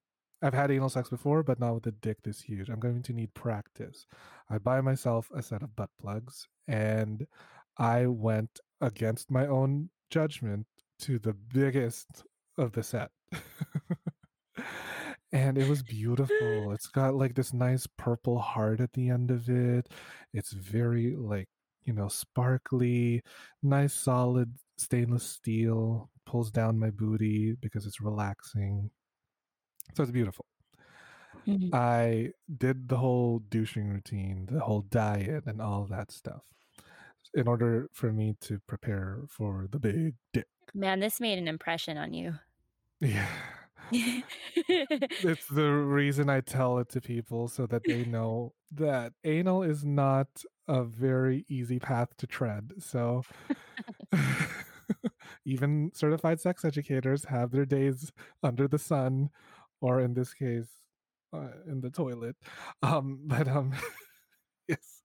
[0.44, 2.70] I've had anal sex before, but not with a dick this huge.
[2.70, 4.06] I'm going to need practice.
[4.52, 7.26] I buy myself a set of butt plugs and
[7.76, 10.68] I went against my own judgment
[11.00, 12.24] to the biggest
[12.58, 13.12] of the set.
[15.32, 16.36] and it was beautiful.
[16.74, 19.88] It's got like this nice purple heart at the end of it.
[20.34, 21.48] It's very like,
[21.84, 23.22] you know, sparkly,
[23.62, 28.90] nice solid stainless steel, pulls down my booty because it's relaxing.
[29.96, 30.46] So it's beautiful.
[31.48, 31.74] Mhm.
[31.74, 36.44] I did the whole douching routine, the whole diet, and all that stuff
[37.34, 40.48] in order for me to prepare for the big dick.
[40.74, 42.36] Man, this made an impression on you.
[43.00, 43.28] Yeah.
[44.66, 49.84] It's the reason I tell it to people so that they know that anal is
[49.84, 50.28] not
[50.68, 52.72] a very easy path to tread.
[52.80, 53.24] So
[55.46, 59.30] even certified sex educators have their days under the sun
[59.82, 60.70] or in this case
[61.34, 62.36] uh, in the toilet.
[62.82, 63.74] Um but um
[64.68, 65.02] yes.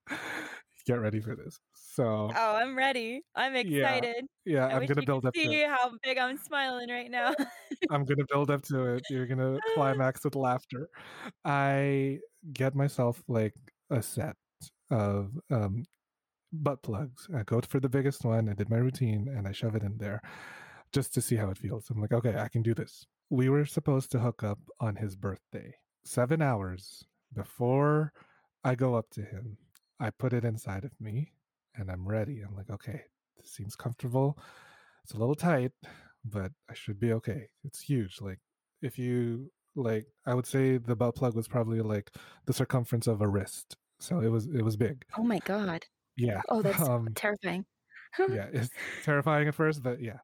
[0.87, 1.61] Get ready for this.
[1.99, 3.23] So oh, I'm ready.
[3.35, 4.25] I'm excited.
[4.45, 7.35] yeah, I I'm gonna build up to see how big I'm smiling right now.
[7.91, 9.03] I'm gonna build up to it.
[9.11, 10.91] You're gonna climax with laughter.
[11.45, 12.21] I
[12.53, 13.55] get myself like
[13.91, 14.37] a set
[14.93, 15.83] of um,
[16.53, 17.27] butt plugs.
[17.37, 18.49] I go for the biggest one.
[18.49, 20.23] I did my routine and I shove it in there
[20.93, 21.91] just to see how it feels.
[21.91, 23.07] I'm like, okay, I can do this.
[23.29, 25.75] We were supposed to hook up on his birthday.
[26.05, 27.03] Seven hours
[27.35, 28.13] before
[28.63, 29.57] I go up to him,
[29.99, 31.33] I put it inside of me
[31.77, 32.43] and I'm ready.
[32.47, 33.03] I'm like, okay,
[33.37, 34.39] this seems comfortable.
[35.05, 35.73] It's a little tight,
[36.25, 37.49] but I should be okay.
[37.65, 38.21] It's huge.
[38.21, 38.39] Like
[38.83, 42.11] if you like I would say the butt plug was probably like
[42.47, 43.77] the circumference of a wrist.
[44.01, 45.05] So it was it was big.
[45.17, 45.85] oh my god.
[46.17, 46.43] Yeah.
[46.49, 47.65] Oh, that's um terrifying.
[48.19, 48.71] yeah, it's
[49.05, 50.19] terrifying at first, but yeah.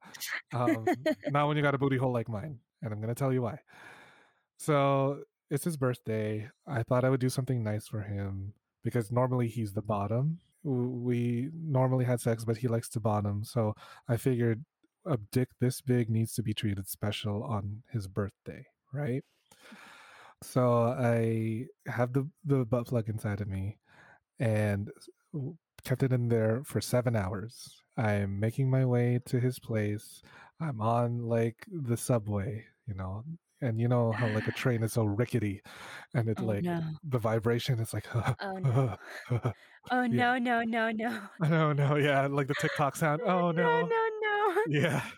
[0.52, 0.86] Um
[1.28, 3.42] not when you got a booty hole like mine, and I'm going to tell you
[3.42, 3.58] why.
[4.58, 6.48] So, it's his birthday.
[6.66, 8.54] I thought I would do something nice for him
[8.84, 10.38] because normally he's the bottom.
[10.64, 13.44] We normally had sex, but he likes to bottom.
[13.44, 13.74] So,
[14.08, 14.64] I figured
[15.06, 19.22] a dick this big needs to be treated special on his birthday, right?
[20.42, 23.78] So I have the the butt plug inside of me,
[24.38, 24.90] and
[25.84, 27.82] kept it in there for seven hours.
[27.96, 30.22] I'm making my way to his place.
[30.60, 33.24] I'm on like the subway, you know,
[33.60, 35.62] and you know how like a train is so rickety,
[36.14, 37.00] and it Oh like no.
[37.04, 38.06] the vibration is like,
[38.38, 38.96] Oh no.
[39.90, 40.24] Oh Yeah.
[40.36, 41.28] no, no, no, no.
[41.40, 41.48] I
[41.96, 43.22] yeah, like the TikTok sound.
[43.24, 44.66] Oh no, no, no, no.
[44.66, 45.10] yeah.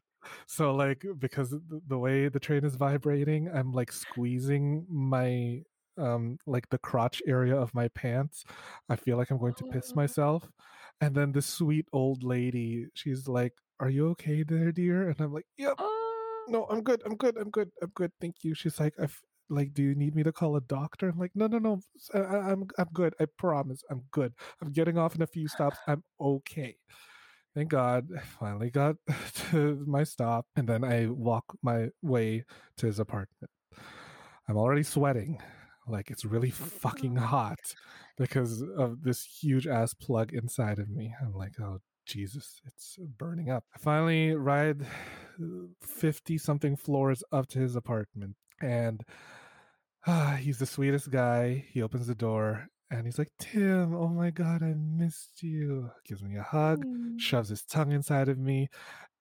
[0.49, 5.63] So like because the, the way the train is vibrating, I'm like squeezing my
[5.99, 8.45] um like the crotch area of my pants.
[8.89, 9.97] I feel like I'm going to piss Oh.
[9.97, 10.51] myself.
[11.01, 15.33] And then this sweet old lady, she's like, "Are you okay there, dear?" And I'm
[15.35, 15.79] like, "Yep.
[15.79, 15.96] Oh.
[16.49, 17.03] No, I'm good.
[17.05, 17.37] I'm good.
[17.37, 17.71] I'm good.
[17.83, 18.13] I'm good.
[18.21, 21.09] Thank you." She's like, "I f- like, do you need me to call a doctor?"
[21.09, 21.81] I'm like, "No, no, no.
[22.15, 23.15] I, I- I'm I'm good.
[23.21, 23.83] I promise.
[23.91, 24.35] I'm good.
[24.63, 25.79] I'm getting off in a few stops.
[25.87, 26.77] I'm okay."
[27.55, 28.97] Thank God, I finally got
[29.51, 32.45] to my stop, and then I walk my way
[32.79, 33.51] to his apartment.
[34.49, 35.41] I'm already sweating,
[35.87, 37.59] like it's really oh fucking hot
[38.17, 41.15] because of this huge ass plug inside of me.
[41.21, 43.65] I'm like, oh Jesus, it's burning up.
[43.75, 44.87] I finally ride
[45.83, 49.03] 50 something floors up to his apartment, and
[50.07, 51.65] ah, he's the sweetest guy.
[51.71, 52.69] He opens the door.
[52.89, 55.91] And he's like, Tim, oh my God, I missed you.
[56.05, 57.19] Gives me a hug Mm.
[57.21, 58.69] shoves his tongue inside of me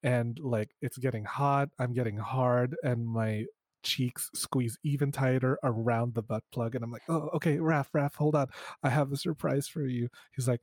[0.03, 3.45] and like it's getting hot i'm getting hard and my
[3.81, 8.13] cheeks squeeze even tighter around the butt plug and i'm like oh okay Raph Raph
[8.15, 8.47] hold on
[8.83, 10.61] i have a surprise for you he's like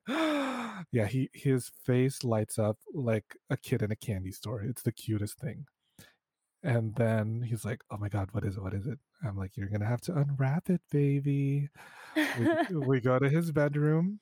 [0.91, 4.93] yeah he his face lights up like a kid in a candy store it's the
[4.93, 5.67] cutest thing
[6.63, 9.57] and then he's like oh my god what is it what is it i'm like
[9.57, 11.69] you're gonna have to unwrap it baby
[12.17, 14.21] we, we go to his bedroom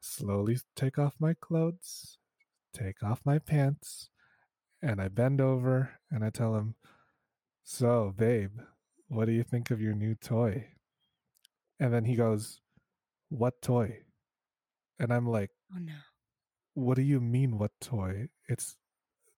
[0.00, 2.18] slowly take off my clothes
[2.72, 4.10] take off my pants
[4.82, 6.74] and I bend over and I tell him,
[7.64, 8.58] So, babe,
[9.08, 10.68] what do you think of your new toy?
[11.78, 12.60] And then he goes,
[13.28, 14.00] What toy?
[15.00, 15.94] And I'm like, oh no.
[16.74, 18.28] What do you mean, what toy?
[18.48, 18.76] It's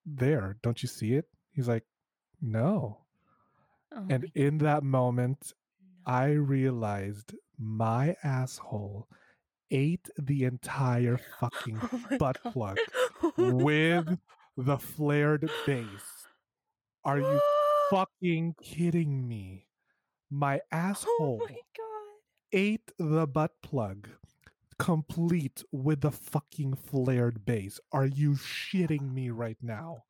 [0.07, 0.59] there.
[0.63, 1.27] Don't you see it?
[1.53, 1.85] He's like,
[2.41, 2.99] No.
[3.93, 6.13] Oh And my in that moment, no.
[6.13, 9.09] I realized my asshole
[9.71, 12.53] ate the entire fucking Oh butt God.
[12.53, 12.79] plug
[13.23, 14.19] Oh with
[14.57, 16.29] the flared base.
[17.05, 17.41] Are you
[17.91, 19.69] fucking kidding me?
[20.31, 22.21] My Oh asshole my god.
[22.53, 24.09] ate the butt plug
[24.79, 27.81] complete with the fucking flared base.
[27.93, 30.05] Are you shitting me right now?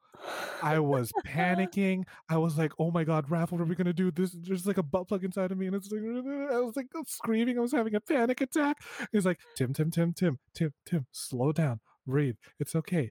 [0.62, 2.04] I was panicking.
[2.28, 4.10] I was like, "Oh my god, Raph, what are we gonna do?
[4.10, 6.02] This there's like a butt plug inside of me, and it's like
[6.52, 7.58] I was like screaming.
[7.58, 8.78] I was having a panic attack.
[9.10, 12.36] He's like, "Tim, Tim, Tim, Tim, Tim, Tim, slow down, breathe.
[12.60, 13.10] It's okay.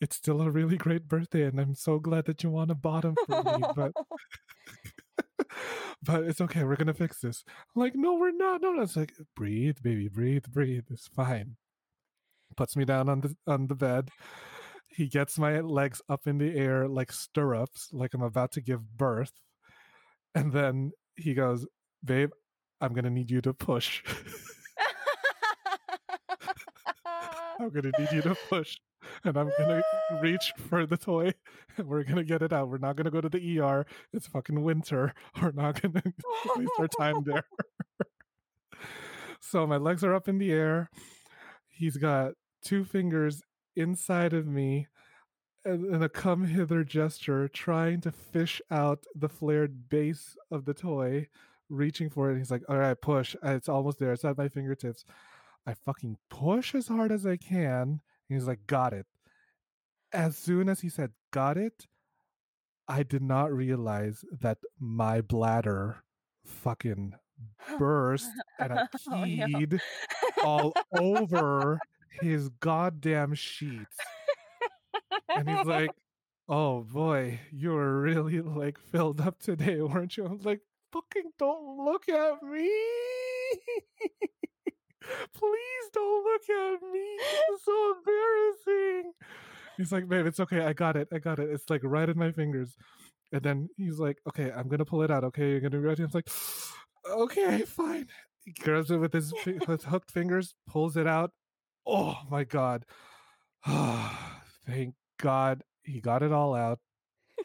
[0.00, 3.16] It's still a really great birthday, and I'm so glad that you want a bottom
[3.26, 3.64] for me.
[3.74, 3.92] But
[6.02, 6.64] but it's okay.
[6.64, 7.44] We're gonna fix this.
[7.48, 8.62] I'm like, no, we're not.
[8.62, 8.82] No, no.
[8.82, 10.84] It's like, breathe, baby, breathe, breathe.
[10.90, 11.56] It's fine.
[12.56, 14.10] Puts me down on the on the bed.
[14.88, 18.96] He gets my legs up in the air like stirrups, like I'm about to give
[18.96, 19.32] birth.
[20.34, 21.66] And then he goes,
[22.04, 22.30] babe,
[22.80, 24.02] I'm gonna need you to push.
[27.60, 28.76] I'm gonna need you to push,
[29.22, 29.82] and I'm gonna
[30.20, 31.34] reach for the toy,
[31.76, 32.68] and we're gonna get it out.
[32.68, 33.86] We're not gonna go to the ER.
[34.12, 35.14] It's fucking winter.
[35.42, 36.02] We're not gonna
[36.56, 37.44] waste our time there.
[39.40, 40.90] so my legs are up in the air.
[41.68, 42.32] He's got
[42.64, 43.42] two fingers
[43.76, 44.88] inside of me,
[45.64, 51.28] and, a come hither gesture, trying to fish out the flared base of the toy,
[51.68, 52.38] reaching for it.
[52.38, 53.34] He's like, "All right, push.
[53.42, 54.12] It's almost there.
[54.12, 55.04] It's at my fingertips."
[55.66, 58.00] I fucking push as hard as I can.
[58.34, 59.06] He's like, got it.
[60.12, 61.86] As soon as he said, got it,
[62.86, 66.04] I did not realize that my bladder
[66.44, 67.14] fucking
[67.78, 68.28] burst
[68.60, 69.46] and I Oh, no.
[69.46, 69.80] peed
[70.44, 71.80] all over
[72.20, 73.96] his goddamn sheets.
[75.34, 75.90] And he's like,
[76.48, 80.26] oh boy, you were really like filled up today, weren't you?
[80.26, 80.60] I was like,
[80.92, 82.70] fucking don't look at me.
[85.34, 87.18] Please don't look at me.
[87.50, 89.12] It's so embarrassing.
[89.76, 90.60] He's like, babe, it's okay.
[90.60, 91.08] I got it.
[91.12, 91.50] I got it.
[91.50, 92.76] It's like right in my fingers.
[93.32, 95.24] And then he's like, okay, I'm going to pull it out.
[95.24, 96.02] Okay, you're going to be ready.
[96.02, 96.28] I was like,
[97.10, 98.06] okay, fine.
[98.44, 99.32] He grabs it with his,
[99.68, 101.32] with hooked fingers, pulls it out.
[101.86, 102.84] Oh my God.
[104.66, 106.78] Thank God he got it all out.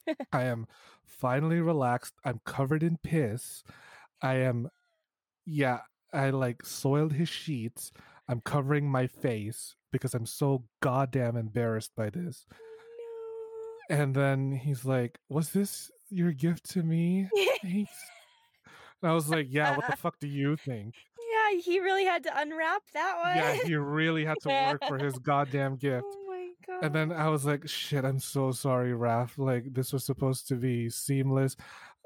[0.31, 0.67] I am
[1.05, 2.13] finally relaxed.
[2.23, 3.63] I'm covered in piss.
[4.21, 4.69] I am,
[5.45, 5.79] yeah,
[6.13, 7.91] I like soiled his sheets.
[8.27, 12.45] I'm covering my face because I'm so goddamn embarrassed by this.
[12.51, 12.55] Oh,
[13.89, 17.27] and then he's like, Was this your gift to me?
[17.61, 17.91] Thanks.
[19.01, 20.95] And I was like, Yeah, what the fuck do you think?
[21.51, 23.37] yeah, he really had to unwrap that one.
[23.37, 26.05] Yeah, he really had to work for his goddamn gift.
[26.07, 26.85] oh my god.
[26.85, 29.37] And then I was like, shit, I'm so sorry, Raph.
[29.37, 31.55] Like, this was supposed to be seamless.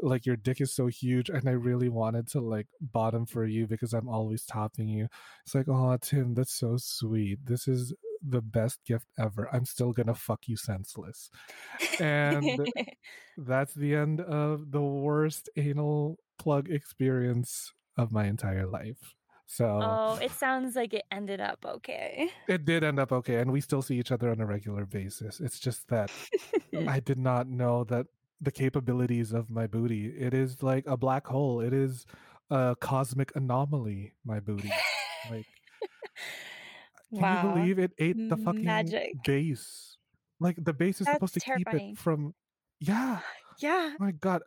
[0.02, 1.30] Like, your dick is so huge.
[1.30, 5.08] And I really wanted to, like, bottom for you because I'm always topping you.
[5.46, 7.46] It's like, oh, Tim, that's so sweet.
[7.46, 7.94] This is
[8.28, 9.50] the best gift ever.
[9.52, 11.30] I'm still to fuck you senseless.
[12.00, 12.68] And
[13.38, 19.16] that's the end of the worst anal plug experience of my entire life.
[19.46, 22.32] So oh, it sounds like it ended up okay.
[22.48, 25.40] it did end up okay, and we still see each other on a regular basis.
[25.40, 26.10] It's just that
[26.88, 28.08] I did not know that
[28.44, 30.08] the capabilities of my booty.
[30.08, 31.62] It is like a black hole.
[31.62, 32.06] It is
[32.50, 34.14] a cosmic anomaly.
[34.26, 34.72] My booty.
[35.30, 35.46] Like,
[37.14, 37.44] can wow.
[37.44, 39.12] you believe it ate the fucking Magic.
[39.26, 39.98] base?
[40.40, 42.34] Like the base is supposed to That's keep it from.
[42.80, 43.20] Yeah.
[43.62, 44.42] Yeah, Oh my god.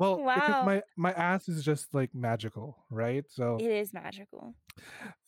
[0.00, 0.34] Well, Wow.
[0.34, 3.24] because my my ass is just like magical, right?
[3.28, 4.56] So it is magical.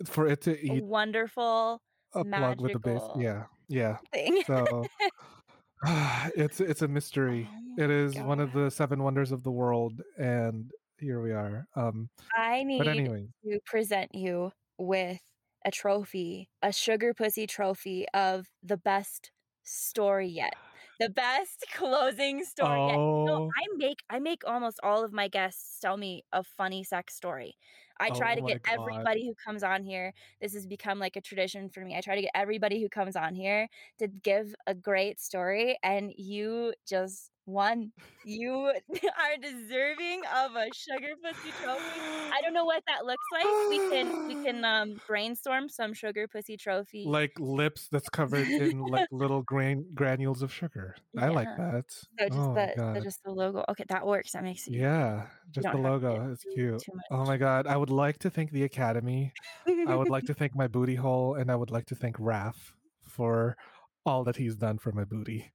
[0.05, 1.81] for it to A eat wonderful
[2.12, 3.99] a plug with the base, yeah, yeah.
[4.12, 4.43] thing.
[4.49, 4.85] So
[6.37, 7.49] it's it's a mystery.
[7.51, 11.66] Oh It is one of the seven wonders of the world, and here we are.
[11.74, 15.20] Um, I need but anyway, to present you with
[15.64, 19.31] a trophy, a sugar pussy trophy of the best
[19.62, 20.55] story yet.
[20.99, 22.97] The best closing story yet.
[22.97, 26.85] No, oh, I make I make almost all of my guests tell me a funny
[26.85, 27.57] sex story.
[28.01, 28.67] I oh try Oh to get God.
[28.69, 30.13] everybody who comes on here.
[30.41, 31.97] This has become like a tradition for me.
[31.97, 36.13] I try to get everybody who comes on here to give a great story, and
[36.17, 37.93] you just won.
[38.24, 38.53] You
[38.93, 42.01] are deserving of a sugar pussy trophy.
[42.32, 43.45] I don't know what that looks like.
[43.68, 47.05] We can we can um, brainstorm some sugar pussy trophy.
[47.07, 50.97] like lips that's covered in like little grain granules of sugar.
[51.18, 51.84] I like that.
[51.91, 53.64] so just oh the, just the logo.
[53.70, 54.32] Okay, that works.
[54.32, 56.32] That makes you Yeah, just the don't have to logo.
[56.32, 56.84] It's cute.
[57.11, 57.66] Oh my god.
[57.66, 59.32] I would like to thank the Academy.
[59.66, 62.72] I would like to thank my booty hole, and I would like to thank Raph
[63.03, 63.57] for
[64.07, 65.51] all that he's done for my booty.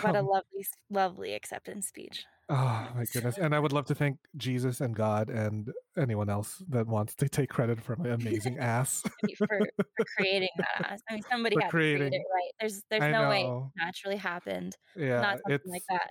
[0.00, 2.24] What a lovely, lovely acceptance speech.
[2.50, 3.38] Oh my goodness.
[3.38, 7.28] And I would love to thank Jesus and God and anyone else that wants to
[7.28, 9.02] take credit for my amazing ass.
[9.38, 10.90] for, for creating that.
[10.92, 11.00] ass.
[11.08, 12.50] I mean, somebody For had to create it, right?
[12.60, 14.76] There's, there's I no way it naturally happened.
[14.94, 16.10] Yeah, Not something it's like that.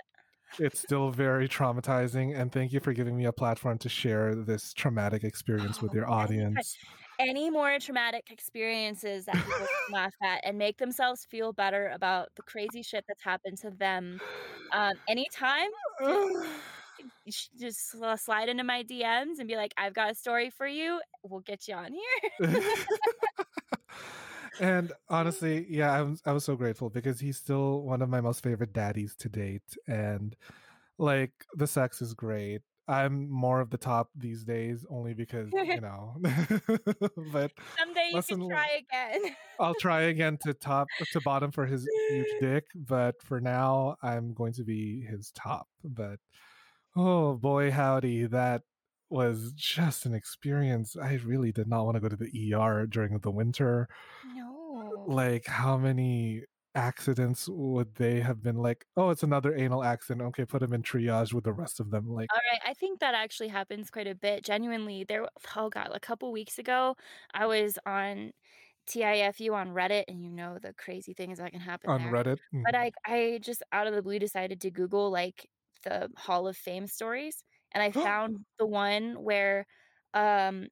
[0.58, 4.72] it's still very traumatizing and thank you for giving me a platform to share this
[4.72, 6.20] traumatic experience with Oh, your anytime.
[6.20, 6.76] audience.
[7.18, 12.28] Any more traumatic experiences that people can laugh at and make themselves feel better about
[12.36, 14.20] the crazy shit that's happened to them.
[14.72, 15.68] Um, anytime,
[17.58, 17.90] just
[18.24, 21.00] slide into my DMs and be like, "I've got a story for you.
[21.22, 22.62] We'll get you on here."
[24.60, 28.20] and honestly, yeah, I was I was so grateful because he's still one of my
[28.20, 30.34] most favorite daddies to date, and
[30.98, 32.62] like the sex is great.
[32.86, 36.16] I'm more of the top these days, only because you know.
[37.32, 39.36] but Someday you can try again.
[39.58, 42.64] I'll try again to top to bottom for his huge dick.
[42.74, 45.68] But for now, I'm going to be his top.
[45.82, 46.18] But
[46.96, 48.62] oh boy, howdy, that
[49.08, 50.96] was just an experience.
[51.00, 53.88] I really did not want to go to the ER during the winter.
[54.34, 55.04] no.
[55.06, 56.42] Like, how many
[56.74, 60.26] accidents would they have been like, oh, it's another anal accident.
[60.28, 62.08] Okay, put him in triage with the rest of them.
[62.08, 64.44] Like, All right, I think that actually happens quite a bit.
[64.44, 65.28] Genuinely, there.
[65.56, 66.96] Oh god, a couple weeks ago,
[67.34, 68.32] I was on
[68.86, 72.10] TIFU on Reddit, and you know the crazy things that can happen on there.
[72.10, 72.40] Reddit.
[72.64, 72.74] But Mhm.
[72.74, 75.48] I, I just out of the blue decided to Google like
[75.84, 79.66] the Hall of Fame stories, and I found the one where,
[80.14, 80.68] um,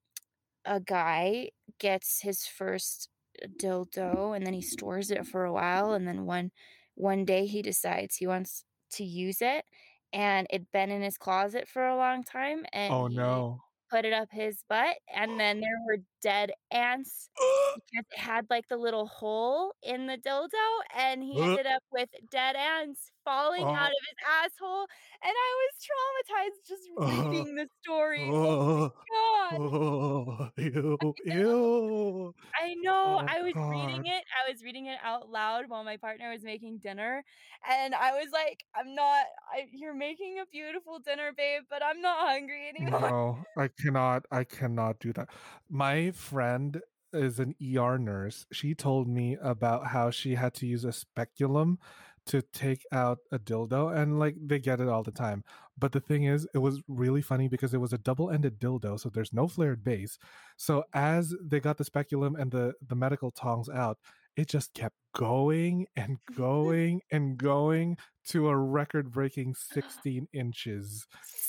[0.64, 3.08] a guy gets his first
[3.58, 6.52] dildo, and then he stores it for a while, and then one,
[6.94, 9.64] one day he decides he wants to use it,
[10.12, 13.62] and it'd been in his closet for a long time, and oh no.
[13.92, 17.30] Put it up his butt, and then there were dead ants
[17.74, 22.10] because it had like the little hole in the dildo, and he ended up with
[22.30, 23.76] dead ants falling Oh.
[23.78, 24.88] out of his asshole.
[25.22, 27.04] And I was traumatized just Uh.
[27.06, 28.36] reading the story.
[28.50, 29.60] Oh Oh, my god!
[29.60, 31.36] oh, ew, know.
[31.36, 32.34] ew.
[32.54, 33.20] I know.
[33.20, 34.24] Oh, I was reading it.
[34.46, 37.24] I was reading it out loud while my partner was making dinner,
[37.68, 39.26] and I was like, "I'm not.
[39.52, 44.26] I, you're making a beautiful dinner, babe, but I'm not hungry anymore." No, I cannot.
[44.30, 45.28] I cannot do that.
[45.68, 46.80] My friend
[47.12, 48.46] is an ER nurse.
[48.52, 51.78] She told me about how she had to use a speculum
[52.24, 55.42] to take out a dildo, and like they get it all the time.
[55.76, 59.08] But the thing is, it was really funny because it was a double-ended dildo, so
[59.08, 60.18] there's no flared base.
[60.56, 63.98] So as they got the speculum and the the medical tongs out,
[64.36, 67.96] it just kept going and going and going
[68.28, 71.06] to a record-breaking 16 inches.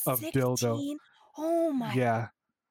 [0.08, 0.96] of dildo.
[1.36, 1.46] 16?
[1.46, 1.94] Oh my!
[1.94, 2.28] Yeah,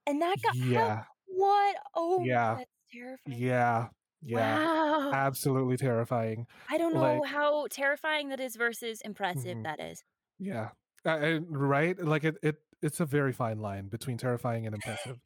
[0.06, 1.76] And that got how- yeah, what?
[1.94, 2.56] Oh, Yeah.
[2.58, 3.38] that's terrifying.
[3.40, 3.88] yeah,
[4.22, 4.58] yeah.
[4.58, 5.12] Wow.
[5.12, 6.46] Absolutely terrifying.
[6.70, 9.64] I don't know like- how terrifying that is versus impressive Mhm.
[9.64, 10.04] that is.
[10.38, 10.70] Yeah,
[11.04, 11.98] uh, uh, right.
[11.98, 15.18] Like it, it, it's a very fine line between terrifying and impressive.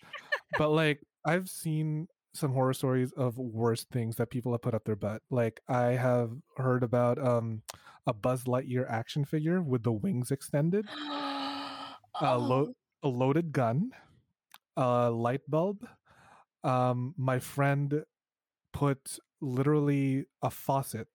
[0.58, 4.84] but like, I've seen some horror stories of worse things that people have put up
[4.84, 5.22] their butt.
[5.30, 7.62] Like I have heard about um
[8.06, 10.86] a Buzz Lightyear action figure with the wings extended,
[12.20, 13.92] Oh, a loaded gun,
[14.76, 15.86] a light bulb.
[16.64, 18.04] Um, my friend
[18.72, 21.08] put literally a faucet,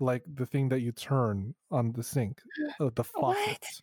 [0.00, 2.42] like the thing that you turn on the sink,
[2.80, 3.36] uh, the What?
[3.36, 3.82] faucet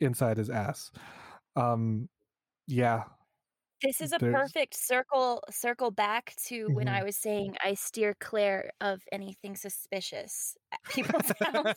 [0.00, 0.90] inside his ass.
[1.56, 2.08] Um,
[2.66, 3.04] yeah,
[3.82, 8.14] This is a there's- perfect circle circle back to when I was saying I steer
[8.18, 11.76] clear of anything suspicious at people's houses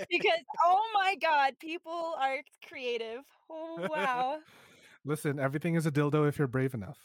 [0.10, 3.20] because oh my god, people are creative.
[3.48, 4.38] Oh wow.
[5.04, 6.98] Listen, everything is a dildo if you're brave enough.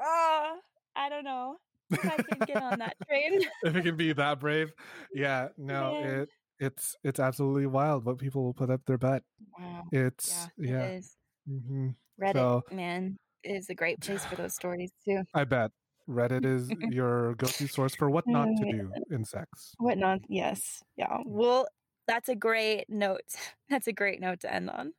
[0.00, 0.54] Ah,
[0.96, 1.56] I don't know.
[1.90, 3.42] If I can get on that train.
[3.64, 4.72] if it can be that brave,
[5.14, 6.28] yeah, no, it
[6.58, 9.22] it's it's absolutely wild what people will put up their butt.
[9.58, 9.84] Wow.
[9.92, 11.16] It's Yeah, yeah, it is.
[11.46, 11.88] hmm
[12.20, 15.22] Reddit, So- man, is a great place for those stories too.
[15.34, 15.70] I bet
[16.08, 18.70] Reddit is your go-to source for what not to Mm.
[18.70, 19.74] do in sex.
[19.78, 20.20] What not?
[20.28, 20.82] Yes.
[20.96, 21.18] Yeah.
[21.24, 21.66] Well,
[22.08, 23.20] that's a great note.
[23.70, 24.92] That's a great note to end on.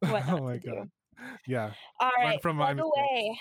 [0.00, 0.74] What oh my to do.
[0.76, 0.90] god,
[1.46, 1.72] yeah.
[2.00, 2.40] All right.
[2.42, 3.40] From my plug away.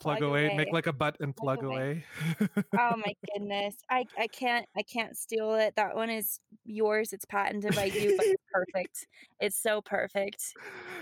[0.00, 0.56] Plug, Plug away, away.
[0.56, 2.04] make like a butt and Plug plug away.
[2.40, 2.46] Oh
[2.96, 3.76] my goodness.
[3.88, 5.74] I I can't I can't steal it.
[5.76, 7.12] That one is yours.
[7.12, 9.06] It's patented by you, but it's perfect.
[9.40, 10.42] It's so perfect.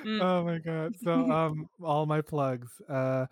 [0.05, 0.23] Mm.
[0.23, 0.95] oh my god.
[1.03, 2.71] So um all my plugs.
[2.89, 3.27] Uh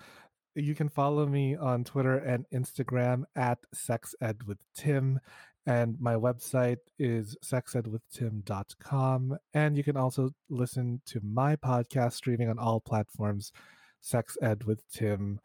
[0.57, 5.21] you can follow me on Twitter and Instagram at sexed with Tim.
[5.67, 9.37] And my website is sexedwithtim.com.
[9.55, 13.53] And you can also listen to my podcast streaming on all platforms,
[14.01, 15.41] Sex Ed with Tim.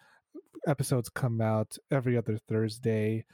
[0.68, 3.26] Episodes come out every other Thursday.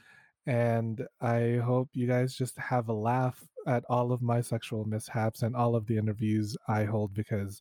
[0.46, 5.42] And I hope you guys just have a laugh at all of my sexual mishaps
[5.42, 7.60] and all of the interviews I hold because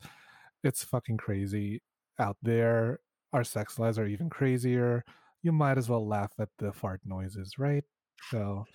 [0.63, 1.81] it's fucking crazy
[2.19, 2.99] out there.
[3.33, 5.05] Our sex lives are even crazier.
[5.43, 7.83] You might as well laugh at the fart noises, right?
[8.29, 8.65] So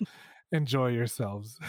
[0.51, 1.59] enjoy yourselves.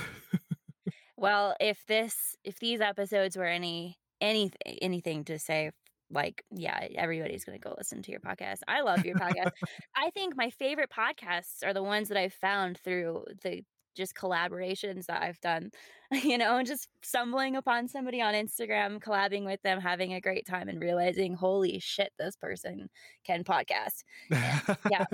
[1.18, 5.72] Well, if this if these episodes were any anything anything to say
[6.10, 8.60] like yeah, everybody's going to go listen to your podcast.
[8.66, 9.50] I love your podcast.
[9.96, 13.62] I think my favorite podcasts are the ones that I've found through the
[13.98, 15.70] just collaborations that I've done.
[16.10, 20.46] You know, and just stumbling upon somebody on Instagram, collabing with them, having a great
[20.46, 22.88] time and realizing, holy shit, this person
[23.26, 24.04] can podcast.
[24.30, 24.58] yeah.
[24.90, 25.12] Got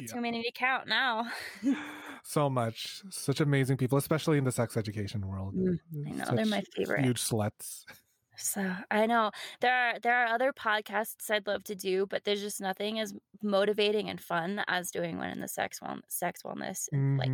[0.00, 0.08] you.
[0.08, 1.26] too many to count now.
[2.22, 3.02] so much.
[3.10, 5.54] Such amazing people, especially in the sex education world.
[5.54, 7.04] Mm, I know, they're my favorite.
[7.04, 7.84] Huge sluts.
[8.36, 9.30] So I know
[9.60, 13.14] there are there are other podcasts I'd love to do, but there's just nothing as
[13.42, 17.32] motivating and fun as doing one in the sex well, sex wellness and like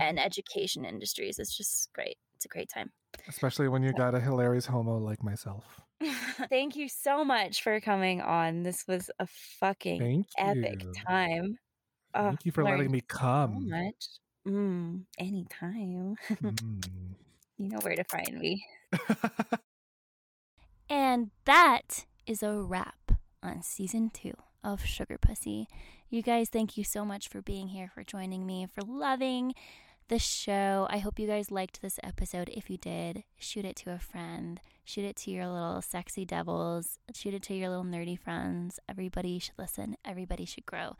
[0.00, 1.38] and education industries.
[1.38, 2.18] It's just great.
[2.36, 2.92] It's a great time.
[3.28, 5.82] Especially when you got a hilarious homo like myself.
[6.50, 8.62] Thank you so much for coming on.
[8.62, 11.06] This was a fucking Thank epic you.
[11.06, 11.56] time.
[12.14, 13.00] Oh, Thank you for letting me
[13.42, 13.66] so come.
[13.66, 14.06] much.
[14.46, 16.16] Mm, anytime.
[16.42, 17.14] Mm.
[17.58, 18.64] you know where to find me.
[20.96, 23.10] And that is a wrap
[23.42, 25.66] on season two of Sugar Pussy.
[26.08, 29.54] You guys, thank you so much for being here, for joining me, for loving
[30.06, 30.86] the show.
[30.88, 32.48] I hope you guys liked this episode.
[32.48, 37.00] If you did, shoot it to a friend, shoot it to your little sexy devils,
[37.12, 38.78] shoot it to your little nerdy friends.
[38.88, 40.94] Everybody should listen, everybody should grow.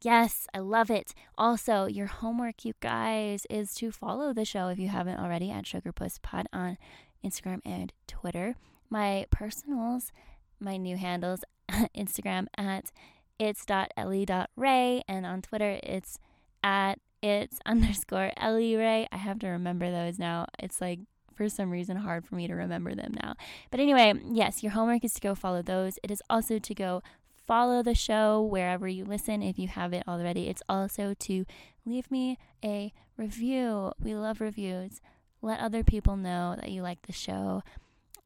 [0.00, 1.12] Yes, I love it.
[1.36, 5.66] Also, your homework, you guys, is to follow the show if you haven't already at
[5.66, 6.78] Sugar Puss Pod on
[7.22, 8.56] Instagram and Twitter
[8.94, 10.12] my personals,
[10.60, 11.40] my new handles,
[11.96, 12.92] Instagram at
[13.40, 16.20] it's.ellie.ray and on Twitter it's
[16.62, 19.08] at it's underscore Ellie Ray.
[19.10, 20.46] I have to remember those now.
[20.60, 21.00] It's like
[21.34, 23.34] for some reason hard for me to remember them now.
[23.72, 25.98] But anyway, yes, your homework is to go follow those.
[26.04, 27.02] It is also to go
[27.48, 30.48] follow the show wherever you listen if you haven't already.
[30.48, 31.44] It's also to
[31.84, 33.90] leave me a review.
[34.00, 35.00] We love reviews.
[35.42, 37.64] Let other people know that you like the show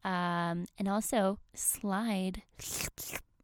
[0.03, 2.43] um, and also slide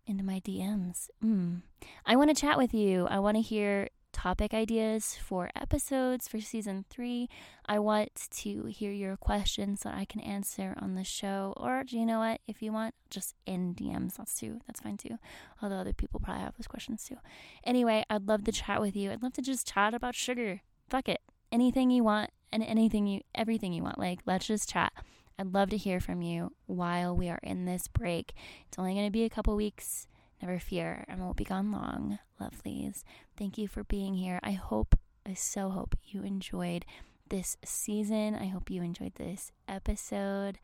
[0.08, 1.10] into my DMs.
[1.24, 1.62] Mm.
[2.06, 3.08] I want to chat with you.
[3.08, 7.28] I want to hear topic ideas for episodes for season three.
[7.66, 11.54] I want to hear your questions that I can answer on the show.
[11.58, 12.40] Or do you know what?
[12.48, 14.62] If you want, just in DMs, that's too.
[14.68, 15.20] That's fine too.
[15.62, 17.18] Although other people probably have those questions too.
[17.66, 19.12] Anyway, I'd love to chat with you.
[19.12, 20.62] I'd love to just chat about sugar.
[20.88, 21.20] Fuck it.
[21.52, 24.00] Anything you want and anything you, everything you want.
[24.00, 24.94] Like, let's just chat.
[25.38, 28.34] I'd love to hear from you while we are in this break.
[28.68, 30.08] It's only going to be a couple weeks.
[30.42, 33.04] Never fear, I won't be gone long, lovelies.
[33.38, 34.40] Thank you for being here.
[34.44, 36.86] I hope, I so hope you enjoyed
[37.30, 38.36] this season.
[38.36, 40.60] I hope you enjoyed this episode.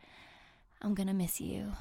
[0.82, 1.74] I'm going to miss you.